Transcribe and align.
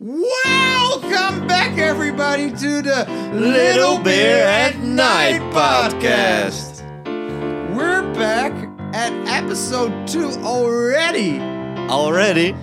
Welcome 0.00 1.48
back, 1.48 1.76
everybody, 1.76 2.52
to 2.52 2.82
the 2.82 3.04
Little 3.34 3.98
Beer 3.98 4.44
at 4.44 4.78
Night 4.78 5.40
podcast. 5.52 6.84
We're 7.74 8.02
back 8.14 8.52
at 8.94 9.12
episode 9.26 10.06
two 10.06 10.28
already. 10.44 11.40
Already? 11.90 12.54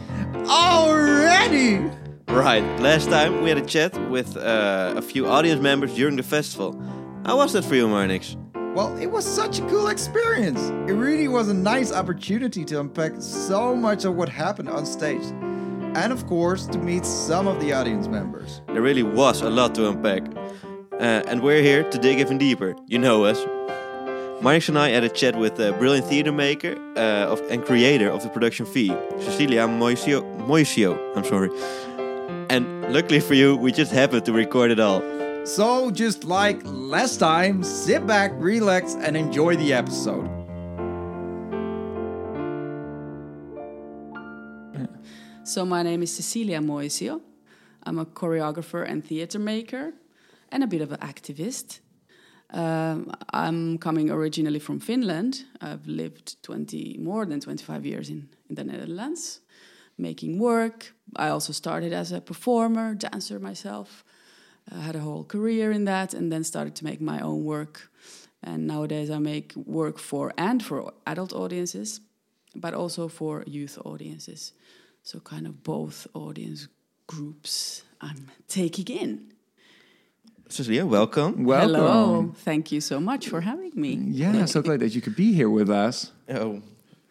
Already! 0.48 1.92
Right, 2.30 2.64
last 2.80 3.10
time 3.10 3.42
we 3.42 3.50
had 3.50 3.58
a 3.58 3.66
chat 3.66 3.94
with 4.10 4.38
uh, 4.38 4.94
a 4.96 5.02
few 5.02 5.28
audience 5.28 5.62
members 5.62 5.94
during 5.94 6.16
the 6.16 6.24
festival. 6.24 6.82
How 7.26 7.36
was 7.36 7.52
that 7.52 7.66
for 7.66 7.76
you, 7.76 7.88
Marnix? 7.90 8.38
Well, 8.74 8.98
it 8.98 9.08
was 9.08 9.26
such 9.26 9.60
a 9.60 9.62
cool 9.68 9.90
experience. 9.90 10.70
It 10.90 10.94
really 10.94 11.28
was 11.28 11.50
a 11.50 11.54
nice 11.54 11.92
opportunity 11.92 12.64
to 12.64 12.80
unpack 12.80 13.12
so 13.20 13.76
much 13.76 14.06
of 14.06 14.16
what 14.16 14.30
happened 14.30 14.70
on 14.70 14.86
stage. 14.86 15.24
And 15.96 16.12
of 16.12 16.28
course, 16.28 16.66
to 16.68 16.78
meet 16.78 17.06
some 17.06 17.48
of 17.48 17.62
the 17.62 17.72
audience 17.72 18.08
members. 18.08 18.62
There 18.68 18.82
really 18.82 19.02
was 19.02 19.42
a 19.42 19.50
lot 19.50 19.74
to 19.76 19.88
unpack. 19.88 20.24
Uh, 21.00 21.24
and 21.28 21.42
we're 21.42 21.62
here 21.62 21.90
to 21.90 21.98
dig 21.98 22.20
even 22.20 22.38
deeper. 22.38 22.76
You 22.86 23.00
know 23.00 23.24
us. 23.24 23.40
Marnix 24.42 24.68
and 24.68 24.78
I 24.78 24.90
had 24.90 25.06
a 25.06 25.10
chat 25.10 25.38
with 25.38 25.58
a 25.60 25.72
brilliant 25.74 26.06
theater 26.08 26.34
maker 26.34 26.76
uh, 26.98 27.32
of, 27.32 27.42
and 27.50 27.64
creator 27.64 28.10
of 28.10 28.24
the 28.24 28.30
production 28.30 28.66
V, 28.66 28.90
Cecilia 29.20 29.68
Moisio, 29.68 30.22
Moisio. 30.46 31.00
I'm 31.16 31.24
sorry. 31.24 31.50
And 32.50 32.94
luckily 32.94 33.22
for 33.22 33.34
you, 33.34 33.56
we 33.56 33.72
just 33.72 33.94
happened 33.94 34.26
to 34.26 34.34
record 34.34 34.72
it 34.72 34.80
all. 34.82 35.02
So, 35.46 35.92
just 35.92 36.26
like 36.26 36.60
last 36.66 37.18
time, 37.18 37.64
sit 37.64 38.06
back, 38.06 38.32
relax, 38.36 38.96
and 38.96 39.16
enjoy 39.16 39.56
the 39.56 39.72
episode. 39.72 40.30
So 45.46 45.64
my 45.64 45.84
name 45.84 46.02
is 46.02 46.12
Cecilia 46.12 46.60
Moisio. 46.60 47.22
I'm 47.84 48.00
a 48.00 48.06
choreographer 48.06 48.84
and 48.90 49.06
theater 49.06 49.38
maker 49.38 49.94
and 50.50 50.64
a 50.64 50.68
bit 50.68 50.82
of 50.82 50.92
an 50.92 50.98
activist. 51.02 51.82
Um, 52.50 53.12
I'm 53.32 53.78
coming 53.78 54.10
originally 54.10 54.58
from 54.58 54.80
Finland. 54.80 55.44
I've 55.62 55.86
lived 55.86 56.42
20 56.42 56.98
more 56.98 57.28
than 57.28 57.42
25 57.42 57.86
years 57.86 58.10
in, 58.10 58.28
in 58.50 58.56
the 58.56 58.64
Netherlands, 58.64 59.42
making 60.00 60.40
work. 60.40 60.96
I 61.16 61.30
also 61.30 61.54
started 61.54 61.94
as 61.94 62.12
a 62.12 62.22
performer, 62.22 62.96
dancer 62.96 63.38
myself. 63.38 64.04
I 64.72 64.80
had 64.80 64.96
a 64.96 65.02
whole 65.02 65.24
career 65.24 65.72
in 65.72 65.86
that 65.86 66.16
and 66.16 66.32
then 66.32 66.44
started 66.44 66.74
to 66.78 66.84
make 66.84 67.02
my 67.02 67.20
own 67.20 67.44
work. 67.44 67.92
And 68.42 68.66
nowadays 68.66 69.12
I 69.12 69.20
make 69.20 69.54
work 69.56 70.00
for 70.00 70.34
and 70.40 70.66
for 70.66 70.92
adult 71.06 71.34
audiences, 71.34 72.02
but 72.56 72.74
also 72.74 73.08
for 73.08 73.44
youth 73.46 73.78
audiences. 73.86 74.54
So 75.06 75.20
kind 75.20 75.46
of 75.46 75.62
both 75.62 76.08
audience 76.16 76.68
groups 77.06 77.84
I'm 78.02 78.32
taking 78.48 78.88
in. 78.88 79.34
Cecilia, 80.50 80.84
welcome. 80.84 81.44
Welcome. 81.44 81.70
Hello. 81.76 82.34
Thank 82.38 82.72
you 82.72 82.82
so 82.82 83.00
much 83.00 83.28
for 83.30 83.42
having 83.42 83.72
me. 83.76 84.00
Yeah, 84.10 84.46
so 84.46 84.64
glad 84.64 84.80
that 84.80 84.96
you 84.96 85.02
could 85.02 85.16
be 85.16 85.32
here 85.32 85.48
with 85.52 85.70
us. 85.70 86.12
Oh, 86.28 86.64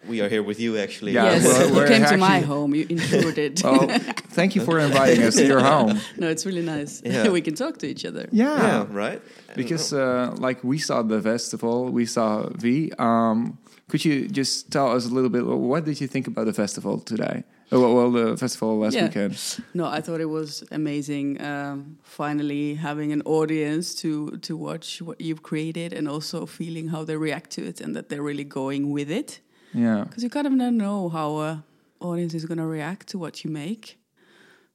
we 0.09 0.21
are 0.21 0.29
here 0.29 0.43
with 0.43 0.59
you, 0.59 0.77
actually. 0.77 1.13
Yeah, 1.13 1.35
yes, 1.35 1.45
we're- 1.45 1.69
you 1.69 1.75
we're 1.77 1.87
came 1.87 2.05
to 2.05 2.17
my 2.17 2.41
home. 2.41 2.75
You 2.75 2.85
ensured 2.91 3.39
it. 3.39 3.63
Well, 3.65 3.87
thank 4.35 4.57
you 4.57 4.63
for 4.65 4.81
inviting 4.81 5.23
us 5.23 5.37
to 5.37 5.47
your 5.47 5.61
home. 5.73 6.01
no, 6.19 6.29
it's 6.29 6.45
really 6.45 6.63
nice. 6.63 7.01
Yeah. 7.05 7.29
we 7.39 7.43
can 7.43 7.55
talk 7.55 7.79
to 7.79 7.87
each 7.87 8.05
other. 8.05 8.29
Yeah, 8.33 8.57
Yeah, 8.57 8.87
right? 8.91 9.23
because 9.55 9.93
uh, 9.93 10.35
like 10.39 10.65
we 10.65 10.79
saw 10.79 11.03
the 11.03 11.23
festival, 11.23 11.91
we 11.91 12.07
saw 12.07 12.49
V. 12.51 12.91
Um, 12.99 13.57
could 13.89 14.05
you 14.05 14.27
just 14.29 14.73
tell 14.73 14.91
us 14.97 15.07
a 15.07 15.11
little 15.15 15.31
bit? 15.31 15.47
What 15.47 15.85
did 15.85 16.01
you 16.01 16.09
think 16.09 16.27
about 16.27 16.47
the 16.47 16.53
festival 16.53 16.99
today? 16.99 17.45
Oh, 17.73 17.95
well, 17.95 18.11
the 18.13 18.37
festival 18.37 18.79
last 18.79 18.95
Yeah. 18.95 19.05
weekend. 19.07 19.37
No, 19.73 19.85
I 19.87 20.01
thought 20.01 20.21
it 20.21 20.29
was 20.29 20.63
amazing. 20.71 21.41
Um, 21.41 21.99
finally, 22.03 22.75
having 22.75 23.13
an 23.13 23.23
audience 23.25 23.95
to 24.03 24.31
to 24.43 24.57
watch 24.57 25.01
what 25.03 25.21
you've 25.21 25.43
created, 25.43 25.93
and 25.93 26.09
also 26.09 26.47
feeling 26.47 26.89
how 26.91 27.05
they 27.05 27.17
react 27.17 27.51
to 27.57 27.63
it, 27.63 27.81
and 27.81 27.95
that 27.97 28.09
they're 28.09 28.23
really 28.27 28.45
going 28.45 28.93
with 28.93 29.11
it. 29.11 29.41
Yeah, 29.73 30.05
Because 30.05 30.23
you 30.23 30.31
kind 30.31 30.47
of 30.47 30.53
never 30.53 30.77
know 30.77 31.09
how 31.09 31.39
a 31.41 31.65
audience 32.01 32.35
is 32.37 32.45
going 32.45 32.59
to 32.59 32.67
react 32.67 33.09
to 33.09 33.19
what 33.19 33.43
you 33.45 33.51
make. 33.53 33.97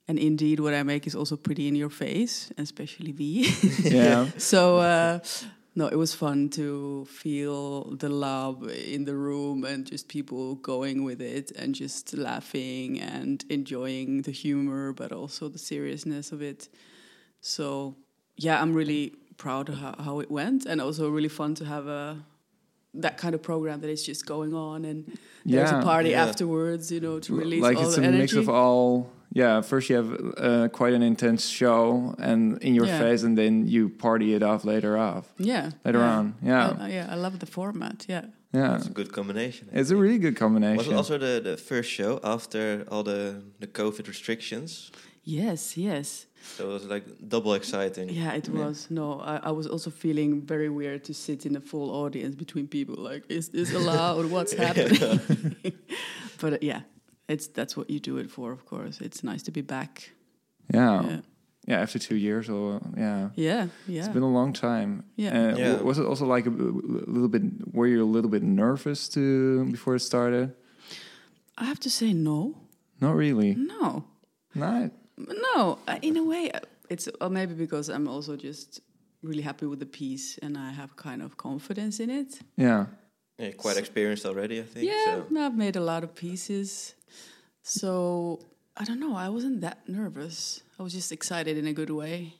And 0.08 0.18
indeed, 0.20 0.60
what 0.60 0.74
I 0.74 0.84
make 0.84 1.06
is 1.08 1.16
also 1.16 1.38
pretty 1.38 1.68
in 1.68 1.76
your 1.76 1.92
face, 1.92 2.52
especially 2.58 3.12
V. 3.14 3.46
yeah, 3.84 4.26
so 4.38 4.78
uh, 4.80 5.20
no, 5.80 5.86
it 5.96 6.00
was 6.06 6.14
fun 6.24 6.50
to 6.60 7.06
feel 7.22 7.60
the 8.04 8.10
love 8.28 8.58
in 8.96 9.02
the 9.10 9.16
room 9.28 9.58
and 9.72 9.80
just 9.94 10.06
people 10.18 10.44
going 10.72 10.98
with 11.10 11.22
it 11.38 11.48
and 11.60 11.70
just 11.84 12.06
laughing 12.30 13.00
and 13.16 13.36
enjoying 13.58 14.10
the 14.28 14.32
humor, 14.44 14.84
but 15.02 15.10
also 15.20 15.44
the 15.56 15.58
seriousness 15.72 16.26
of 16.36 16.40
it. 16.52 16.62
So 17.42 17.96
yeah, 18.46 18.62
I'm 18.62 18.74
really 18.82 19.04
proud 19.38 19.70
of 19.70 19.76
how, 19.84 19.94
how 20.08 20.16
it 20.24 20.30
went, 20.40 20.62
and 20.70 20.78
also 20.82 21.04
really 21.18 21.30
fun 21.42 21.52
to 21.56 21.66
have 21.66 21.88
a 21.88 22.04
that 23.06 23.16
kind 23.22 23.34
of 23.36 23.42
program 23.42 23.78
that 23.82 23.90
is 23.90 24.04
just 24.12 24.26
going 24.26 24.54
on 24.54 24.84
and 24.90 25.00
there's 25.46 25.72
a 25.72 25.82
party 25.94 26.10
Yeah. 26.10 26.26
afterwards, 26.26 26.92
you 26.92 27.00
know, 27.06 27.20
to 27.20 27.32
release 27.36 27.62
like 27.62 27.78
all 27.78 27.84
it's 27.86 27.96
the 27.96 28.02
a 28.02 28.06
energy. 28.06 28.22
mix 28.22 28.34
of 28.34 28.50
all. 28.50 29.12
Yeah, 29.32 29.62
first 29.62 29.90
you 29.90 29.96
have 29.98 30.12
uh, 30.38 30.68
quite 30.70 30.94
an 30.94 31.04
intense 31.04 31.48
show 31.48 32.16
and 32.18 32.58
in 32.64 32.74
your 32.76 32.88
Yeah. 32.88 33.00
face, 33.00 33.24
and 33.24 33.38
then 33.38 33.68
you 33.68 33.90
party 33.90 34.34
it 34.34 34.42
off 34.44 34.64
later 34.66 34.98
off. 34.98 35.26
yeah, 35.38 35.72
Later 35.86 36.00
yeah. 36.00 36.18
on, 36.18 36.34
yeah. 36.42 36.76
I, 36.80 36.86
I- 36.86 36.90
yeah, 36.90 37.08
I 37.12 37.16
love 37.16 37.38
the 37.40 37.46
format. 37.46 38.06
Yeah. 38.10 38.26
Yeah, 38.54 38.78
It's 38.78 38.88
a 38.88 38.92
good 38.94 39.12
combination. 39.12 39.68
it's 39.72 39.92
a 39.92 39.96
really 39.96 40.18
good 40.18 40.34
Was 40.34 40.40
combination. 40.40 40.94
it 40.94 40.96
also 40.96 41.20
the, 41.20 41.40
the 41.44 41.56
first 41.58 41.90
show 41.92 42.20
after 42.24 42.84
all 42.90 43.04
the, 43.04 43.44
the 43.60 43.68
COVID 43.68 44.08
restrictions? 44.08 44.92
Yes, 45.24 45.78
yes. 45.78 46.26
So 46.58 46.70
it 46.70 46.74
was 46.74 46.86
like 46.86 47.04
double 47.28 47.54
exciting. 47.54 48.10
Yeah, 48.10 48.34
it 48.34 48.50
was. 48.50 48.88
No, 48.90 49.20
I, 49.20 49.36
I 49.50 49.52
was 49.52 49.68
also 49.68 49.92
feeling 49.92 50.42
very 50.48 50.70
weird 50.70 51.04
to 51.04 51.14
sit 51.14 51.46
in 51.46 51.56
a 51.56 51.62
full 51.62 51.92
audience 51.92 52.34
between 52.34 52.68
people. 52.68 52.96
Like, 52.96 53.24
is 53.30 53.50
this 53.50 53.72
allowed? 53.74 54.26
What's 54.32 54.54
happening? 54.66 55.20
but 56.42 56.54
uh, 56.54 56.58
yeah, 56.62 56.82
it's 57.30 57.48
that's 57.48 57.76
what 57.78 57.90
you 57.90 58.00
do 58.00 58.18
it 58.18 58.30
for, 58.32 58.52
of 58.52 58.66
course. 58.66 59.00
It's 59.06 59.24
nice 59.24 59.44
to 59.44 59.52
be 59.52 59.62
back. 59.62 60.12
yeah. 60.74 61.02
Yeah, 61.04 61.20
Yeah, 61.68 61.82
after 61.84 62.00
two 62.00 62.16
years, 62.16 62.50
or 62.50 62.80
yeah, 62.98 63.30
yeah, 63.36 63.68
yeah. 63.88 64.00
it's 64.06 64.14
been 64.14 64.24
a 64.24 64.34
long 64.40 64.54
time. 64.54 65.04
Yeah. 65.18 65.54
Uh, 65.54 65.58
Yeah. 65.58 65.82
Was 65.84 65.98
it 66.00 66.06
also 66.06 66.26
like 66.36 66.48
a 66.50 66.54
little 67.14 67.30
bit? 67.30 67.44
Were 67.74 67.88
you 67.88 68.04
a 68.04 68.12
little 68.16 68.30
bit 68.32 68.44
nervous 68.44 69.10
to 69.10 69.66
before 69.72 69.96
it 69.96 70.02
started? 70.02 70.54
I 71.62 71.66
have 71.66 71.80
to 71.80 71.90
say 71.90 72.14
no, 72.14 72.56
Not 73.02 73.16
really. 73.16 73.56
no, 73.56 74.04
Not. 74.56 74.92
no. 75.18 75.78
Uh, 75.88 75.98
in 76.02 76.18
a 76.18 76.24
way, 76.24 76.52
uh, 76.52 76.60
it's 76.90 77.08
uh, 77.22 77.30
maybe 77.30 77.54
because 77.54 77.90
I'm 77.96 78.08
also 78.08 78.36
just 78.38 78.82
really 79.22 79.44
happy 79.44 79.66
with 79.66 79.80
the 79.80 79.86
piece 79.86 80.40
and 80.42 80.58
I 80.58 80.72
have 80.72 80.96
kind 80.96 81.22
of 81.22 81.36
confidence 81.36 82.00
in 82.04 82.10
it. 82.10 82.40
Yeah. 82.58 82.86
Yeah, 83.38 83.52
quite 83.58 83.78
experienced 83.78 84.26
already, 84.26 84.60
I 84.60 84.64
think. 84.64 84.86
Yeah, 84.86 85.06
So. 85.30 85.46
I've 85.46 85.56
made 85.58 85.76
a 85.78 85.82
lot 85.84 86.04
of 86.04 86.10
pieces. 86.16 86.96
So 87.70 88.40
I 88.76 88.84
don't 88.84 89.00
know. 89.00 89.16
I 89.16 89.30
wasn't 89.30 89.62
that 89.62 89.78
nervous. 89.88 90.62
I 90.80 90.84
was 90.84 90.94
just 90.94 91.12
excited 91.12 91.56
in 91.58 91.68
a 91.68 91.74
good 91.74 91.90
way. 91.92 92.34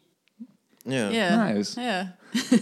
Yeah. 0.86 1.10
Yeah. 1.12 1.36
Nice. 1.54 1.78
Yeah. 1.78 2.08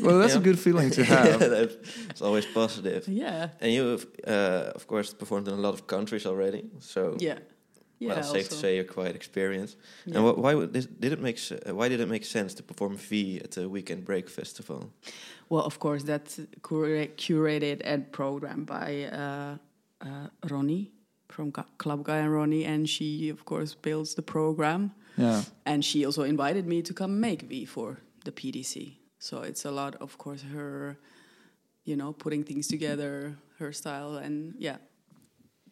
Well, 0.02 0.20
that's 0.20 0.34
Yeah. 0.34 0.40
a 0.42 0.44
good 0.44 0.60
feeling 0.60 0.90
to 0.92 1.04
have. 1.14 1.42
yeah, 1.42 1.66
It's 2.10 2.22
always 2.22 2.46
positive. 2.46 3.08
Yeah. 3.08 3.50
And 3.62 3.72
you, 3.72 3.84
have, 3.92 4.06
uh, 4.28 4.72
of 4.76 4.86
course, 4.88 5.14
performed 5.14 5.48
in 5.48 5.54
a 5.54 5.62
lot 5.68 5.74
of 5.74 5.82
countries 5.88 6.26
already. 6.26 6.64
So, 6.80 7.16
Yeah. 7.20 7.40
Yeah. 8.00 8.14
well, 8.16 8.24
safe 8.24 8.50
to 8.50 8.56
say 8.56 8.76
you're 8.76 8.94
quite 8.94 9.16
experienced. 9.16 9.78
Yeah. 10.06 10.18
And 10.18 10.26
wh- 10.28 10.38
why 10.44 10.54
would 10.56 10.74
this, 10.74 10.88
did 10.88 11.12
it 11.14 11.22
make? 11.22 11.38
s- 11.38 11.52
Uh, 11.52 11.76
why 11.76 11.90
did 11.90 12.00
it 12.00 12.08
make 12.10 12.26
sense 12.26 12.54
to 12.56 12.64
perform 12.64 12.98
V 12.98 13.40
at 13.44 13.52
the 13.52 13.68
Weekend 13.70 14.04
Break 14.06 14.30
Festival? 14.30 14.80
Well, 15.50 15.64
of 15.66 15.78
course, 15.80 16.04
that's 16.04 16.40
cura- 16.62 17.08
curated 17.18 17.82
and 17.86 18.12
programmed 18.12 18.66
by 18.66 18.90
uh, 19.12 19.58
uh, 20.08 20.28
Roni 20.50 20.90
from 21.38 21.52
Club 21.78 22.04
Guy 22.04 22.18
and 22.18 22.32
Roni, 22.32 22.66
and 22.66 22.90
she, 22.90 23.30
of 23.30 23.46
course, 23.46 23.76
builds 23.76 24.16
the 24.16 24.24
program. 24.24 24.92
Yeah. 25.18 25.44
And 25.66 25.86
she 25.86 26.04
also 26.06 26.24
invited 26.24 26.66
me 26.66 26.82
to 26.82 26.94
come 26.94 27.20
make 27.20 27.44
V 27.44 27.66
for 27.66 28.00
the 28.26 28.32
PDC. 28.32 28.94
So 29.20 29.44
it's 29.44 29.64
a 29.66 29.72
lot, 29.72 29.96
of 30.02 30.18
course, 30.18 30.42
her, 30.56 30.98
you 31.86 31.96
know, 31.96 32.12
putting 32.14 32.44
things 32.44 32.68
together, 32.68 33.36
her 33.60 33.72
style, 33.72 34.18
and 34.26 34.56
yeah, 34.58 34.78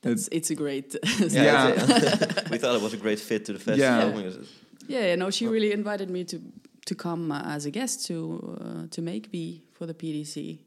it's 0.04 0.28
it's 0.32 0.50
a 0.52 0.56
great. 0.56 0.96
Yeah. 1.20 1.72
we 2.52 2.58
thought 2.60 2.76
it 2.80 2.82
was 2.88 2.94
a 2.94 3.02
great 3.06 3.20
fit 3.20 3.46
to 3.46 3.54
the 3.54 3.60
festival. 3.60 4.10
Yeah. 4.10 4.12
because 4.18 4.36
it's- 4.36 4.54
yeah, 4.88 5.10
you 5.12 5.18
know, 5.18 5.32
she 5.32 5.48
really 5.48 5.72
invited 5.72 6.10
me 6.10 6.24
to 6.26 6.38
to 6.86 6.96
come 6.96 7.32
uh, 7.32 7.56
as 7.56 7.66
a 7.66 7.72
guest 7.72 8.06
to 8.08 8.16
uh, 8.62 8.88
to 8.96 9.02
make 9.02 9.24
V 9.34 9.64
for 9.78 9.86
the 9.88 9.94
PDC, 9.94 10.60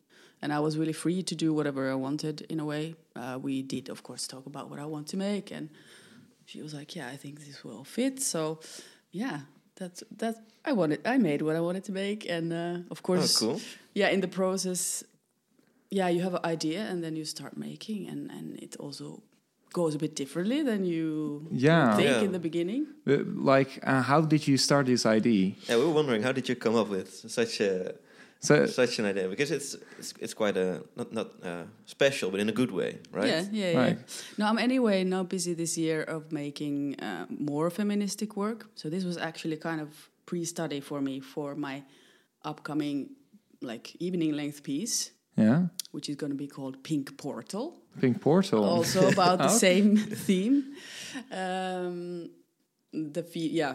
and 0.43 0.53
I 0.53 0.61
was 0.61 0.77
really 0.79 0.93
free 0.93 1.23
to 1.23 1.35
do 1.35 1.53
whatever 1.53 1.91
I 1.91 1.95
wanted. 1.95 2.43
In 2.49 2.61
a 2.61 2.65
way, 2.65 2.95
uh, 3.17 3.39
we 3.43 3.63
did, 3.63 3.89
of 3.89 4.03
course, 4.03 4.27
talk 4.27 4.47
about 4.47 4.71
what 4.71 4.79
I 4.79 4.87
want 4.87 5.07
to 5.09 5.17
make, 5.17 5.51
and 5.57 5.69
she 6.47 6.63
was 6.63 6.73
like, 6.75 6.95
"Yeah, 6.97 7.09
I 7.15 7.17
think 7.17 7.41
this 7.41 7.65
will 7.65 7.85
fit." 7.85 8.21
So, 8.23 8.61
yeah, 9.11 9.41
that's 9.77 10.03
that. 10.19 10.37
I 10.65 10.73
wanted, 10.73 11.01
I 11.07 11.19
made 11.19 11.41
what 11.43 11.57
I 11.57 11.61
wanted 11.61 11.85
to 11.85 11.93
make, 11.93 12.29
and 12.29 12.53
uh, 12.53 12.91
of 12.91 12.99
Oh, 12.99 13.03
course, 13.03 13.39
cool. 13.39 13.61
yeah, 13.95 14.09
in 14.13 14.21
the 14.21 14.29
process, 14.29 15.05
yeah, 15.91 16.09
you 16.09 16.21
have 16.23 16.35
an 16.35 16.45
idea, 16.45 16.81
and 16.91 17.03
then 17.03 17.17
you 17.17 17.25
start 17.25 17.57
making, 17.57 18.09
and 18.09 18.31
and 18.31 18.59
it 18.63 18.77
also 18.79 19.23
goes 19.73 19.95
a 19.95 19.99
bit 19.99 20.15
differently 20.17 20.63
than 20.63 20.85
you 20.85 21.47
Yeah. 21.53 21.95
think 21.97 22.09
Yeah. 22.09 22.25
in 22.25 22.33
the 22.33 22.39
beginning. 22.39 22.87
Uh, 23.07 23.19
like, 23.53 23.79
uh, 23.83 24.03
how 24.03 24.21
did 24.23 24.47
you 24.49 24.57
start 24.57 24.87
this 24.87 25.05
idea? 25.05 25.53
Yeah, 25.69 25.77
we 25.79 25.85
were 25.85 25.95
wondering 25.95 26.23
how 26.23 26.33
did 26.33 26.49
you 26.49 26.57
come 26.57 26.75
up 26.81 26.89
with 26.89 27.09
such 27.31 27.61
a 27.61 27.95
So, 28.41 28.67
such 28.67 28.99
an 29.01 29.05
idea 29.07 29.29
because 29.29 29.51
it's 29.51 29.75
it's, 29.99 30.15
it's 30.21 30.35
quite 30.35 30.57
a 30.57 30.83
not 30.97 31.13
not 31.13 31.27
uh, 31.43 31.65
special 31.87 32.31
but 32.31 32.41
in 32.41 32.49
a 32.49 32.53
good 32.53 32.71
way, 32.71 32.99
right? 33.13 33.27
Yeah, 33.29 33.45
yeah, 33.53 33.71
yeah. 33.73 33.79
Right. 33.81 33.99
No, 34.39 34.47
I'm 34.47 34.59
anyway 34.59 35.05
now 35.05 35.25
busy 35.25 35.55
this 35.55 35.77
year 35.77 36.03
of 36.05 36.31
making 36.33 37.01
uh, 37.01 37.27
more 37.29 37.69
feministic 37.71 38.37
work. 38.37 38.67
So 38.75 38.89
this 38.89 39.05
was 39.05 39.17
actually 39.19 39.57
kind 39.57 39.81
of 39.81 39.89
pre-study 40.27 40.81
for 40.81 41.01
me 41.01 41.21
for 41.21 41.55
my 41.57 41.83
upcoming 42.45 43.11
like 43.61 43.97
evening 43.99 44.33
length 44.37 44.63
piece, 44.63 45.11
yeah, 45.37 45.67
which 45.91 46.09
is 46.09 46.15
going 46.17 46.31
to 46.33 46.37
be 46.39 46.47
called 46.47 46.83
Pink 46.85 47.17
Portal. 47.17 47.75
Pink 48.01 48.21
Portal. 48.21 48.65
Also 48.65 49.09
about 49.09 49.39
the 49.39 49.45
Okay. 49.57 49.59
same 49.59 49.97
theme. 50.27 50.77
Um, 51.33 52.31
the 52.93 53.23
fe- 53.23 53.51
yeah, 53.53 53.75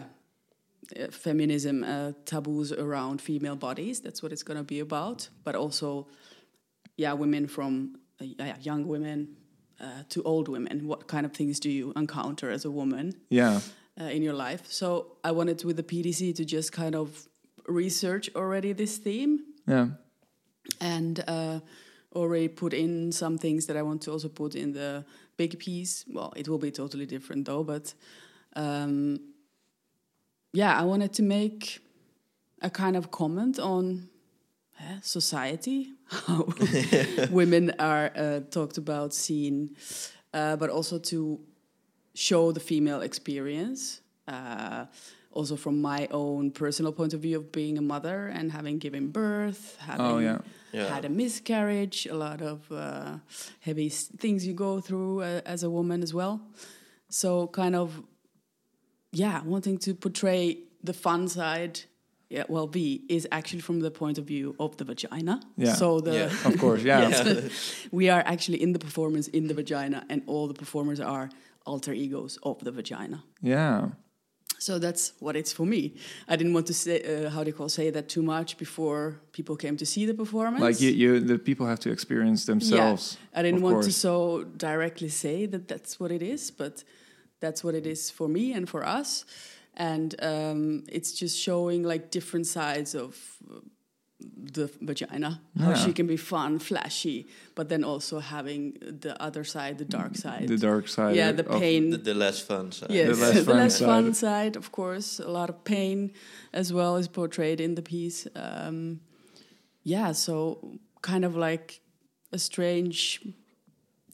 feminism 1.10 1.84
uh, 1.84 2.12
taboos 2.24 2.72
around 2.72 3.20
female 3.20 3.56
bodies. 3.56 4.00
That's 4.00 4.22
what 4.22 4.32
it's 4.32 4.42
going 4.42 4.58
to 4.58 4.64
be 4.64 4.80
about. 4.80 5.28
But 5.44 5.54
also, 5.54 6.08
yeah, 6.96 7.12
women 7.12 7.46
from 7.46 7.96
uh, 8.20 8.24
yeah, 8.38 8.56
young 8.60 8.86
women 8.86 9.36
uh, 9.80 10.04
to 10.10 10.22
old 10.22 10.48
women. 10.48 10.86
What 10.86 11.08
kind 11.08 11.26
of 11.26 11.32
things 11.32 11.60
do 11.60 11.70
you 11.70 11.92
encounter 11.96 12.50
as 12.50 12.64
a 12.64 12.70
woman 12.70 13.14
Yeah, 13.28 13.60
uh, 14.00 14.04
in 14.04 14.22
your 14.22 14.34
life? 14.34 14.62
So 14.66 15.16
I 15.24 15.32
wanted 15.32 15.64
with 15.64 15.76
the 15.76 15.82
PDC 15.82 16.34
to 16.36 16.44
just 16.44 16.72
kind 16.72 16.94
of 16.94 17.28
research 17.66 18.30
already 18.36 18.72
this 18.72 18.98
theme 18.98 19.40
yeah, 19.66 19.88
and 20.80 21.24
uh, 21.26 21.60
already 22.14 22.48
put 22.48 22.72
in 22.74 23.10
some 23.12 23.38
things 23.38 23.66
that 23.66 23.76
I 23.76 23.82
want 23.82 24.02
to 24.02 24.12
also 24.12 24.28
put 24.28 24.54
in 24.54 24.72
the 24.72 25.04
big 25.36 25.58
piece. 25.58 26.04
Well, 26.08 26.32
it 26.36 26.48
will 26.48 26.58
be 26.58 26.70
totally 26.70 27.06
different 27.06 27.46
though, 27.46 27.64
but 27.64 27.94
um, 28.54 29.18
yeah, 30.54 30.78
I 30.80 30.84
wanted 30.84 31.12
to 31.14 31.22
make 31.22 31.80
a 32.62 32.70
kind 32.70 32.96
of 32.96 33.10
comment 33.10 33.58
on 33.58 34.08
eh, 34.80 34.98
society, 35.02 35.88
how 36.26 36.46
women 37.30 37.72
are 37.78 38.10
uh, 38.16 38.40
talked 38.50 38.78
about, 38.78 39.12
seen, 39.14 39.76
uh, 40.32 40.56
but 40.56 40.70
also 40.70 40.98
to 40.98 41.40
show 42.14 42.52
the 42.52 42.60
female 42.60 43.02
experience. 43.02 44.00
Uh, 44.26 44.86
also 45.32 45.56
from 45.56 45.82
my 45.82 46.06
own 46.12 46.50
personal 46.52 46.92
point 46.92 47.12
of 47.12 47.20
view 47.20 47.36
of 47.36 47.50
being 47.50 47.76
a 47.76 47.82
mother 47.82 48.28
and 48.28 48.52
having 48.52 48.78
given 48.78 49.08
birth, 49.10 49.76
having 49.80 50.06
Oh, 50.06 50.18
yeah. 50.20 50.38
Yeah. 50.72 50.94
had 50.94 51.04
a 51.04 51.08
miscarriage, 51.08 52.06
a 52.06 52.14
lot 52.14 52.40
of 52.40 52.70
uh, 52.70 53.18
heavy 53.60 53.86
s- 53.88 54.06
things 54.18 54.46
you 54.46 54.54
go 54.54 54.80
through 54.80 55.22
uh, 55.22 55.40
as 55.44 55.64
a 55.64 55.68
woman 55.70 56.02
as 56.04 56.14
well. 56.14 56.40
So 57.10 57.48
kind 57.48 57.74
of, 57.74 58.00
yeah, 59.14 59.42
wanting 59.44 59.78
to 59.78 59.94
portray 59.94 60.58
the 60.82 60.92
fun 60.92 61.28
side. 61.28 61.80
Yeah, 62.30 62.44
well, 62.48 62.66
V 62.66 63.04
is 63.08 63.28
actually 63.30 63.60
from 63.60 63.80
the 63.80 63.90
point 63.90 64.18
of 64.18 64.24
view 64.24 64.56
of 64.58 64.76
the 64.76 64.84
vagina. 64.84 65.40
Yeah. 65.56 65.74
So 65.74 66.00
the 66.00 66.12
Yeah. 66.12 66.24
of 66.48 66.58
course, 66.58 66.82
yeah. 66.82 67.08
Yes. 67.08 67.88
we 67.92 68.08
are 68.08 68.22
actually 68.26 68.60
in 68.62 68.72
the 68.72 68.78
performance 68.78 69.28
in 69.28 69.46
the 69.46 69.54
vagina, 69.54 70.04
and 70.08 70.22
all 70.26 70.48
the 70.48 70.54
performers 70.54 71.00
are 71.00 71.30
alter 71.64 71.92
egos 71.92 72.38
of 72.42 72.58
the 72.64 72.72
vagina. 72.72 73.22
Yeah. 73.40 73.90
So 74.58 74.78
that's 74.78 75.12
what 75.20 75.36
it's 75.36 75.52
for 75.52 75.66
me. 75.66 75.94
I 76.26 76.36
didn't 76.36 76.54
want 76.54 76.66
to 76.68 76.74
say 76.74 77.02
uh, 77.02 77.30
how 77.30 77.44
do 77.44 77.50
you 77.50 77.56
call 77.56 77.68
say 77.68 77.90
that 77.90 78.08
too 78.08 78.22
much 78.22 78.56
before 78.56 79.20
people 79.32 79.56
came 79.56 79.76
to 79.76 79.84
see 79.84 80.06
the 80.06 80.14
performance. 80.14 80.62
Like 80.62 80.80
you, 80.80 80.90
you, 80.90 81.20
the 81.20 81.38
people 81.38 81.66
have 81.66 81.80
to 81.80 81.90
experience 81.90 82.46
themselves. 82.46 83.18
Yeah, 83.20 83.38
I 83.38 83.42
didn't 83.42 83.62
of 83.62 83.64
want 83.64 83.84
to 83.84 83.92
so 83.92 84.44
directly 84.56 85.10
say 85.10 85.46
that 85.46 85.68
that's 85.68 86.00
what 86.00 86.10
it 86.10 86.22
is, 86.22 86.50
but 86.50 86.82
that's 87.44 87.62
what 87.64 87.74
it 87.74 87.86
is 87.86 88.10
for 88.10 88.28
me 88.28 88.52
and 88.56 88.68
for 88.68 88.82
us. 88.98 89.24
And 89.76 90.14
um, 90.22 90.84
it's 90.88 91.12
just 91.12 91.36
showing 91.38 91.82
like 91.82 92.10
different 92.10 92.46
sides 92.46 92.94
of 92.94 93.16
the 94.56 94.70
vagina, 94.80 95.40
how 95.58 95.74
she 95.74 95.92
can 95.92 96.06
be 96.06 96.16
fun, 96.16 96.58
flashy, 96.58 97.26
but 97.54 97.68
then 97.68 97.84
also 97.84 98.20
having 98.20 98.62
the 98.80 99.20
other 99.20 99.44
side, 99.44 99.76
the 99.78 99.84
dark 99.84 100.16
side. 100.16 100.48
the 100.48 100.56
dark 100.56 100.88
side. 100.88 101.16
yeah, 101.16 101.32
the 101.32 101.44
pain. 101.44 101.90
The, 101.90 101.98
the 101.98 102.14
less 102.14 102.40
fun 102.40 102.72
side. 102.72 102.90
Yes, 102.90 103.08
The 103.18 103.24
less 103.24 103.34
the 103.40 103.44
fun 103.44 103.56
less 103.56 103.76
side. 103.78 103.86
fun 103.86 104.14
side, 104.14 104.56
of 104.56 104.72
course. 104.72 105.18
A 105.18 105.28
lot 105.28 105.50
of 105.50 105.64
pain 105.64 106.12
as 106.52 106.72
well 106.72 106.96
is 106.96 107.08
portrayed 107.08 107.60
in 107.60 107.74
the 107.74 107.82
piece. 107.82 108.26
Um, 108.34 109.00
yeah, 109.82 110.12
so 110.12 110.78
kind 111.02 111.24
of 111.24 111.36
like 111.36 111.80
a 112.32 112.38
strange, 112.38 113.20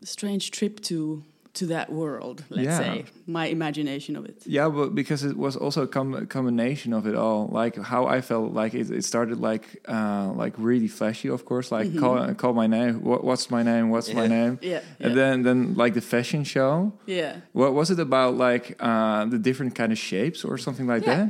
strange 0.03 0.51
trip 0.51 0.81
to 0.91 1.25
to 1.61 1.67
that 1.67 1.89
world. 2.01 2.39
Let's 2.51 2.67
Yeah. 2.69 2.79
say 2.83 3.05
my 3.27 3.47
imagination 3.57 4.17
of 4.19 4.25
it. 4.31 4.37
Yeah, 4.57 4.69
but 4.79 4.89
because 4.95 5.23
it 5.31 5.37
was 5.37 5.55
also 5.65 5.81
a 5.83 5.87
com- 5.97 6.27
combination 6.27 6.93
of 6.99 7.03
it 7.11 7.15
all. 7.25 7.43
Like 7.61 7.75
how 7.93 8.03
I 8.17 8.21
felt 8.31 8.49
like 8.63 8.73
it, 8.81 8.91
it 8.99 9.05
started 9.05 9.39
like 9.51 9.65
uh, 9.97 10.27
like 10.43 10.55
really 10.71 10.89
flashy, 10.89 11.29
of 11.37 11.43
course. 11.45 11.67
Like 11.77 11.89
call 12.01 12.35
call 12.43 12.53
my 12.63 12.67
name. 12.79 12.95
What, 13.11 13.21
what's 13.29 13.47
my 13.57 13.63
name? 13.73 13.85
What's 13.95 14.11
my 14.21 14.27
name? 14.39 14.53
Yeah, 14.63 14.81
And 15.05 15.13
then 15.19 15.43
then 15.47 15.59
like 15.83 15.93
the 15.95 16.01
fashion 16.15 16.45
show. 16.45 16.93
yeah. 17.07 17.33
What 17.53 17.73
was 17.75 17.89
it 17.91 17.99
about? 18.01 18.33
Like 18.49 18.65
uh, 18.89 19.25
the 19.35 19.39
different 19.49 19.73
kind 19.81 19.91
of 19.93 19.99
shapes 19.99 20.45
or 20.45 20.59
something 20.59 20.87
like 20.95 21.05
Yeah. 21.07 21.17
that? 21.17 21.29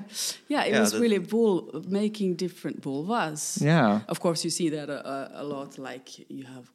Yeah, 0.49 0.65
it 0.69 0.73
Yeah, 0.73 0.81
was 0.81 0.91
that- 0.93 1.00
really 1.05 1.19
vul- 1.32 1.69
making 1.88 2.37
different 2.37 2.81
vulvas. 2.82 3.61
Yeah. 3.61 4.00
Of 4.09 4.19
course, 4.21 4.44
you 4.44 4.50
see 4.50 4.69
that 4.77 4.88
a, 4.88 4.99
a, 5.15 5.43
a 5.43 5.44
lot. 5.44 5.79
Like 5.79 6.06
you 6.37 6.44
have 6.55 6.67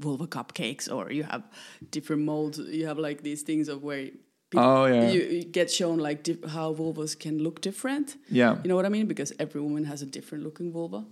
vulva 0.00 0.26
cupcakes, 0.26 0.86
or 0.94 1.12
you 1.12 1.22
have 1.32 1.42
different 1.90 2.22
molds. 2.22 2.58
You 2.58 2.86
have 2.86 2.98
like 2.98 3.22
these 3.22 3.42
things 3.42 3.68
of 3.68 3.82
where 3.82 4.04
peop- 4.50 4.60
Oh, 4.60 4.86
yeah. 4.86 5.10
you, 5.12 5.20
you 5.36 5.44
get 5.44 5.70
shown 5.70 5.98
like 6.08 6.26
how 6.56 6.74
vulvas 6.74 7.12
can 7.24 7.38
look 7.46 7.60
different. 7.60 8.16
Yeah. 8.28 8.56
You 8.62 8.68
know 8.68 8.76
what 8.76 8.86
I 8.86 8.88
mean? 8.88 9.06
Because 9.06 9.32
every 9.38 9.60
woman 9.60 9.84
has 9.84 10.02
a 10.02 10.06
different 10.06 10.42
looking 10.44 10.72
vulva. 10.72 11.04